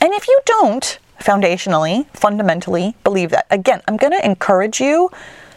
And 0.00 0.12
if 0.12 0.26
you 0.26 0.40
don't, 0.44 0.98
foundationally, 1.22 2.06
fundamentally 2.14 2.96
believe 3.04 3.30
that. 3.30 3.46
Again, 3.50 3.80
I'm 3.88 3.96
going 3.96 4.12
to 4.12 4.24
encourage 4.24 4.80
you 4.80 5.10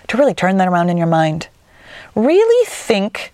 to 0.08 0.18
really 0.18 0.34
turn 0.34 0.58
that 0.58 0.68
around 0.68 0.90
in 0.90 0.98
your 0.98 1.08
mind. 1.08 1.48
Really 2.16 2.66
think 2.68 3.32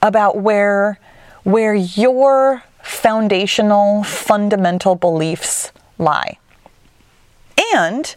about 0.00 0.38
where 0.38 0.98
where 1.44 1.74
your 1.74 2.62
foundational 2.82 4.04
fundamental 4.04 4.94
beliefs 4.94 5.72
lie. 5.98 6.38
And 7.74 8.14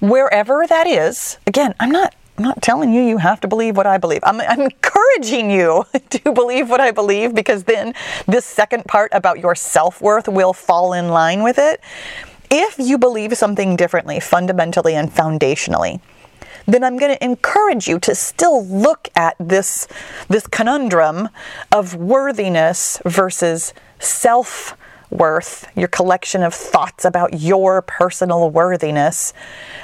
wherever 0.00 0.66
that 0.66 0.86
is, 0.86 1.38
again, 1.46 1.74
I'm 1.78 1.90
not 1.90 2.14
I'm 2.38 2.44
not 2.44 2.60
telling 2.60 2.92
you 2.92 3.02
you 3.02 3.16
have 3.18 3.40
to 3.40 3.48
believe 3.48 3.76
what 3.78 3.86
I 3.86 3.96
believe. 3.96 4.20
I'm, 4.22 4.40
I'm, 4.42 4.60
encouraging 4.60 5.50
you 5.50 5.86
to 6.10 6.32
believe 6.32 6.68
what 6.68 6.80
I 6.80 6.90
believe 6.90 7.34
because 7.34 7.64
then 7.64 7.94
this 8.26 8.44
second 8.44 8.84
part 8.84 9.10
about 9.14 9.38
your 9.38 9.54
self 9.54 10.02
worth 10.02 10.28
will 10.28 10.52
fall 10.52 10.92
in 10.92 11.08
line 11.08 11.42
with 11.42 11.58
it. 11.58 11.80
If 12.50 12.78
you 12.78 12.98
believe 12.98 13.36
something 13.36 13.76
differently, 13.76 14.20
fundamentally 14.20 14.94
and 14.94 15.10
foundationally, 15.10 16.00
then 16.66 16.84
I'm 16.84 16.96
going 16.96 17.14
to 17.14 17.24
encourage 17.24 17.88
you 17.88 17.98
to 18.00 18.14
still 18.14 18.64
look 18.66 19.08
at 19.14 19.36
this, 19.38 19.88
this 20.28 20.46
conundrum 20.46 21.28
of 21.72 21.94
worthiness 21.94 23.00
versus 23.04 23.72
self 23.98 24.76
worth, 25.10 25.68
your 25.76 25.88
collection 25.88 26.42
of 26.42 26.52
thoughts 26.52 27.04
about 27.04 27.40
your 27.40 27.82
personal 27.82 28.50
worthiness, 28.50 29.32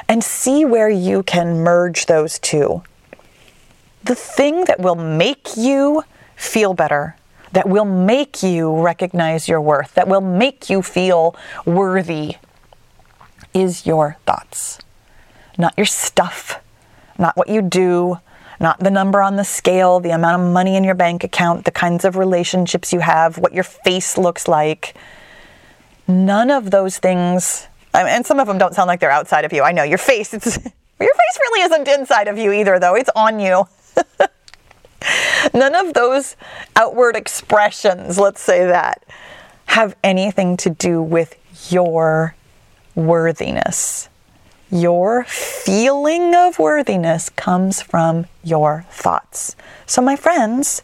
and 0.09 0.23
see 0.23 0.65
where 0.65 0.91
you 0.91 1.23
can 1.23 1.59
merge 1.61 2.07
those 2.07 2.39
two. 2.39 2.83
The 4.05 4.17
thing 4.17 4.65
that 4.65 4.81
will 4.81 4.97
make 4.97 5.57
you 5.57 6.03
feel 6.35 6.75
better, 6.75 7.17
that 7.53 7.69
will 7.69 7.85
make 7.85 8.43
you 8.43 8.81
recognize 8.81 9.49
your 9.49 9.61
worth, 9.61 9.95
that 9.95 10.09
will 10.09 10.21
make 10.21 10.69
you 10.69 10.83
feel 10.83 11.37
worthy 11.65 12.37
is 13.55 13.87
your 13.87 14.17
thoughts, 14.27 14.79
not 15.59 15.75
your 15.77 15.87
stuff, 15.87 16.61
not 17.19 17.37
what 17.37 17.49
you 17.49 17.63
do, 17.63 18.19
not 18.61 18.79
the 18.79 18.91
number 18.91 19.21
on 19.21 19.37
the 19.37 19.45
scale, 19.45 20.01
the 20.01 20.11
amount 20.11 20.41
of 20.41 20.53
money 20.53 20.77
in 20.77 20.85
your 20.85 20.95
bank 20.95 21.25
account, 21.25 21.65
the 21.65 21.71
kinds 21.71 22.05
of 22.05 22.17
relationships 22.17 22.93
you 22.93 23.01
have, 23.01 23.39
what 23.39 23.53
your 23.53 23.65
face 23.65 24.17
looks 24.17 24.47
like. 24.47 24.95
None 26.07 26.51
of 26.51 26.71
those 26.71 26.99
things, 26.99 27.67
and 27.93 28.25
some 28.25 28.39
of 28.39 28.47
them 28.47 28.59
don't 28.59 28.75
sound 28.75 28.89
like 28.89 29.01
they're 29.01 29.11
outside 29.11 29.45
of 29.45 29.53
you. 29.53 29.63
I 29.63 29.73
know 29.73 29.83
your 29.83 29.99
face, 29.99 30.33
it's, 30.33 30.47
your 31.01 31.15
face 31.15 31.39
really 31.41 31.63
isn't 31.63 31.89
inside 31.89 32.29
of 32.29 32.39
you 32.39 32.53
either, 32.53 32.79
though. 32.79 32.95
It's 32.95 33.11
on 33.17 33.41
you. 33.41 33.67
None 35.55 35.75
of 35.75 35.95
those 35.95 36.37
outward 36.77 37.17
expressions, 37.17 38.19
let's 38.19 38.41
say 38.41 38.67
that, 38.67 39.05
have 39.67 39.97
anything 40.05 40.57
to 40.59 40.71
do 40.71 41.03
with 41.03 41.37
your 41.71 42.35
worthiness. 42.95 44.09
Your 44.71 45.25
feeling 45.25 46.35
of 46.35 46.59
worthiness 46.59 47.29
comes 47.29 47.83
from 47.83 48.27
your 48.43 48.87
thoughts. 48.91 49.55
So, 49.87 50.01
my 50.01 50.17
friends, 50.17 50.83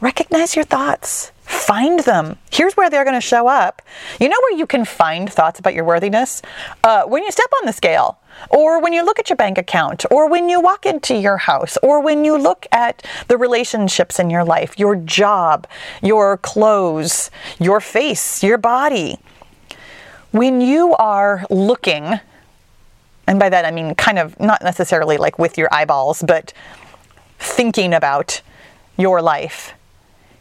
recognize 0.00 0.56
your 0.56 0.64
thoughts, 0.64 1.32
find 1.42 2.00
them. 2.00 2.38
Here's 2.50 2.74
where 2.74 2.88
they're 2.88 3.04
going 3.04 3.14
to 3.14 3.20
show 3.20 3.48
up. 3.48 3.82
You 4.18 4.28
know 4.28 4.38
where 4.40 4.58
you 4.58 4.66
can 4.66 4.84
find 4.84 5.30
thoughts 5.30 5.58
about 5.58 5.74
your 5.74 5.84
worthiness? 5.84 6.42
Uh, 6.82 7.04
when 7.04 7.22
you 7.22 7.30
step 7.30 7.50
on 7.60 7.66
the 7.66 7.72
scale, 7.72 8.18
or 8.50 8.80
when 8.80 8.92
you 8.92 9.04
look 9.04 9.18
at 9.18 9.28
your 9.28 9.36
bank 9.36 9.58
account, 9.58 10.04
or 10.10 10.28
when 10.28 10.48
you 10.48 10.60
walk 10.60 10.86
into 10.86 11.14
your 11.14 11.36
house, 11.36 11.76
or 11.82 12.00
when 12.00 12.24
you 12.24 12.36
look 12.38 12.66
at 12.72 13.06
the 13.28 13.36
relationships 13.36 14.18
in 14.18 14.30
your 14.30 14.44
life, 14.44 14.78
your 14.78 14.96
job, 14.96 15.66
your 16.02 16.36
clothes, 16.38 17.30
your 17.58 17.80
face, 17.80 18.42
your 18.42 18.58
body. 18.58 19.18
When 20.32 20.60
you 20.60 20.94
are 20.94 21.44
looking, 21.50 22.20
and 23.26 23.38
by 23.38 23.48
that 23.48 23.64
I 23.64 23.70
mean 23.70 23.94
kind 23.94 24.18
of 24.18 24.38
not 24.38 24.62
necessarily 24.62 25.16
like 25.16 25.38
with 25.38 25.56
your 25.56 25.68
eyeballs, 25.72 26.22
but 26.26 26.52
thinking 27.38 27.94
about 27.94 28.42
your 28.96 29.22
life, 29.22 29.72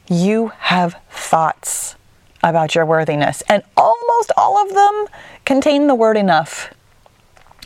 you 0.07 0.51
have 0.59 0.95
thoughts 1.09 1.95
about 2.43 2.75
your 2.75 2.85
worthiness. 2.85 3.41
And 3.49 3.63
almost 3.75 4.31
all 4.37 4.61
of 4.63 4.73
them 4.73 5.07
contain 5.45 5.87
the 5.87 5.95
word 5.95 6.17
enough. 6.17 6.73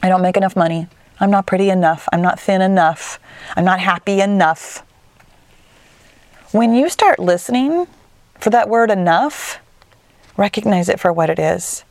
I 0.01 0.10
don't 0.10 0.21
make 0.21 0.38
enough 0.38 0.55
money. 0.55 0.88
I'm 1.19 1.32
not 1.32 1.45
pretty 1.45 1.69
enough. 1.69 2.08
I'm 2.13 2.21
not 2.21 2.39
thin 2.39 2.62
enough. 2.62 3.19
I'm 3.58 3.65
not 3.65 3.79
happy 3.79 4.21
enough. 4.21 4.84
When 6.51 6.73
you 6.73 6.89
start 6.89 7.19
listening 7.19 7.88
for 8.39 8.49
that 8.51 8.69
word 8.69 8.89
enough, 8.89 9.60
recognize 10.38 10.88
it 10.88 10.99
for 10.99 11.12
what 11.12 11.29
it 11.29 11.38
is. 11.39 11.84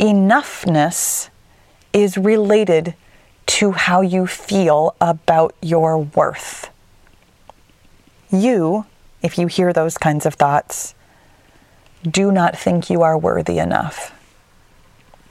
Enoughness 0.00 1.28
is 1.92 2.16
related 2.16 2.94
to 3.44 3.72
how 3.72 4.00
you 4.00 4.26
feel 4.26 4.96
about 4.98 5.54
your 5.60 5.98
worth. 5.98 6.70
You, 8.30 8.86
if 9.22 9.36
you 9.36 9.46
hear 9.46 9.74
those 9.74 9.98
kinds 9.98 10.24
of 10.24 10.34
thoughts, 10.34 10.94
do 12.02 12.32
not 12.32 12.56
think 12.56 12.88
you 12.88 13.02
are 13.02 13.18
worthy 13.18 13.58
enough. 13.58 14.14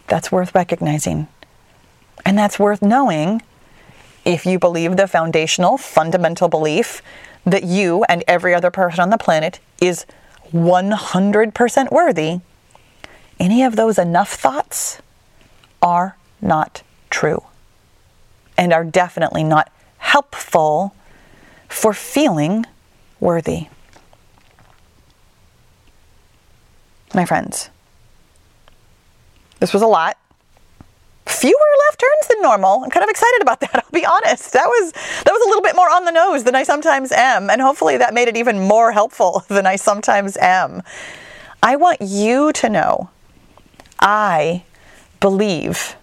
That's 0.07 0.31
worth 0.31 0.53
recognizing. 0.53 1.27
And 2.23 2.37
that's 2.37 2.59
worth 2.59 2.83
knowing 2.83 3.41
if 4.25 4.45
you 4.45 4.59
believe 4.59 4.97
the 4.97 5.07
foundational, 5.07 5.79
fundamental 5.79 6.47
belief 6.47 7.01
that 7.43 7.63
you 7.63 8.03
and 8.03 8.23
every 8.27 8.53
other 8.53 8.69
person 8.69 8.99
on 8.99 9.09
the 9.09 9.17
planet 9.17 9.59
is 9.81 10.05
100% 10.51 11.91
worthy. 11.91 12.41
Any 13.39 13.63
of 13.63 13.75
those 13.75 13.97
enough 13.97 14.33
thoughts 14.33 15.01
are 15.81 16.17
not 16.41 16.83
true 17.09 17.43
and 18.57 18.73
are 18.73 18.83
definitely 18.83 19.43
not 19.43 19.71
helpful 19.99 20.93
for 21.69 21.93
feeling 21.93 22.65
worthy. 23.19 23.67
My 27.13 27.25
friends, 27.25 27.69
this 29.59 29.73
was 29.73 29.81
a 29.81 29.87
lot. 29.87 30.17
Fewer 31.25 31.53
left 31.87 31.99
turns 31.99 32.27
than 32.27 32.41
normal. 32.41 32.83
I'm 32.83 32.89
kind 32.89 33.03
of 33.03 33.09
excited 33.09 33.41
about 33.41 33.61
that. 33.61 33.75
I'll 33.75 33.91
be 33.91 34.05
honest. 34.05 34.51
That 34.53 34.67
was 34.67 34.91
that 34.91 35.31
was 35.31 35.45
a 35.45 35.47
little 35.47 35.63
bit 35.63 35.75
more 35.75 35.89
on 35.89 36.05
the 36.05 36.11
nose 36.11 36.43
than 36.43 36.55
I 36.55 36.63
sometimes 36.63 37.11
am, 37.11 37.49
and 37.49 37.61
hopefully 37.61 37.97
that 37.97 38.13
made 38.13 38.27
it 38.27 38.35
even 38.35 38.59
more 38.59 38.91
helpful 38.91 39.45
than 39.47 39.65
I 39.65 39.75
sometimes 39.75 40.37
am. 40.37 40.81
I 41.61 41.75
want 41.75 42.01
you 42.01 42.51
to 42.53 42.69
know 42.69 43.09
I 43.99 44.63
believe 45.19 45.95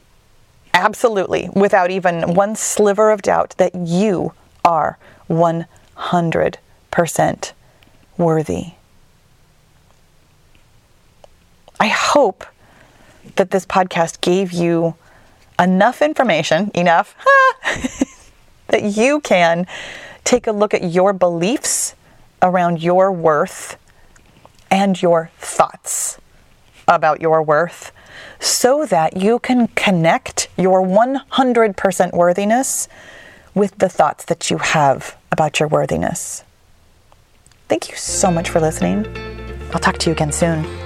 absolutely, 0.75 1.49
without 1.55 1.91
even 1.91 2.35
one 2.35 2.55
sliver 2.55 3.11
of 3.11 3.23
doubt, 3.23 3.55
that 3.57 3.75
you 3.75 4.35
are 4.65 4.99
100% 5.29 7.53
worthy. 8.19 8.73
I 11.79 11.89
hope 11.89 12.47
that 13.37 13.51
this 13.51 13.67
podcast 13.67 14.21
gave 14.21 14.53
you 14.53 14.95
enough 15.59 16.03
information, 16.03 16.71
enough, 16.75 17.15
that 18.69 18.83
you 18.83 19.21
can 19.21 19.67
take 20.25 20.47
a 20.47 20.53
look 20.53 20.75
at 20.75 20.85
your 20.85 21.13
beliefs 21.13 21.95
around 22.43 22.83
your 22.83 23.13
worth 23.13 23.77
and 24.71 25.01
your 25.01 25.31
thoughts 25.39 26.19
about 26.89 27.21
your 27.21 27.43
worth 27.43 27.93
so 28.41 28.87
that 28.87 29.17
you 29.17 29.39
can 29.39 29.69
connect 29.69 30.49
your 30.57 30.83
100% 30.83 32.13
worthiness 32.13 32.89
with 33.55 33.77
the 33.79 33.89
thoughts 33.89 34.25
that 34.27 34.51
you 34.51 34.59
have 34.59 35.17
about 35.33 35.59
your 35.59 35.69
worthiness. 35.69 36.45
Thank 37.69 37.91
you 37.91 37.97
so 37.97 38.31
much 38.31 38.51
for 38.51 38.61
listening. 38.61 39.07
I'll 39.73 39.81
talk 39.81 39.99
to 39.99 40.11
you 40.11 40.13
again 40.13 40.33
soon. 40.33 40.86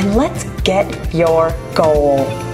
and 0.00 0.16
let's 0.16 0.44
get 0.62 1.12
your 1.12 1.54
goal. 1.74 2.49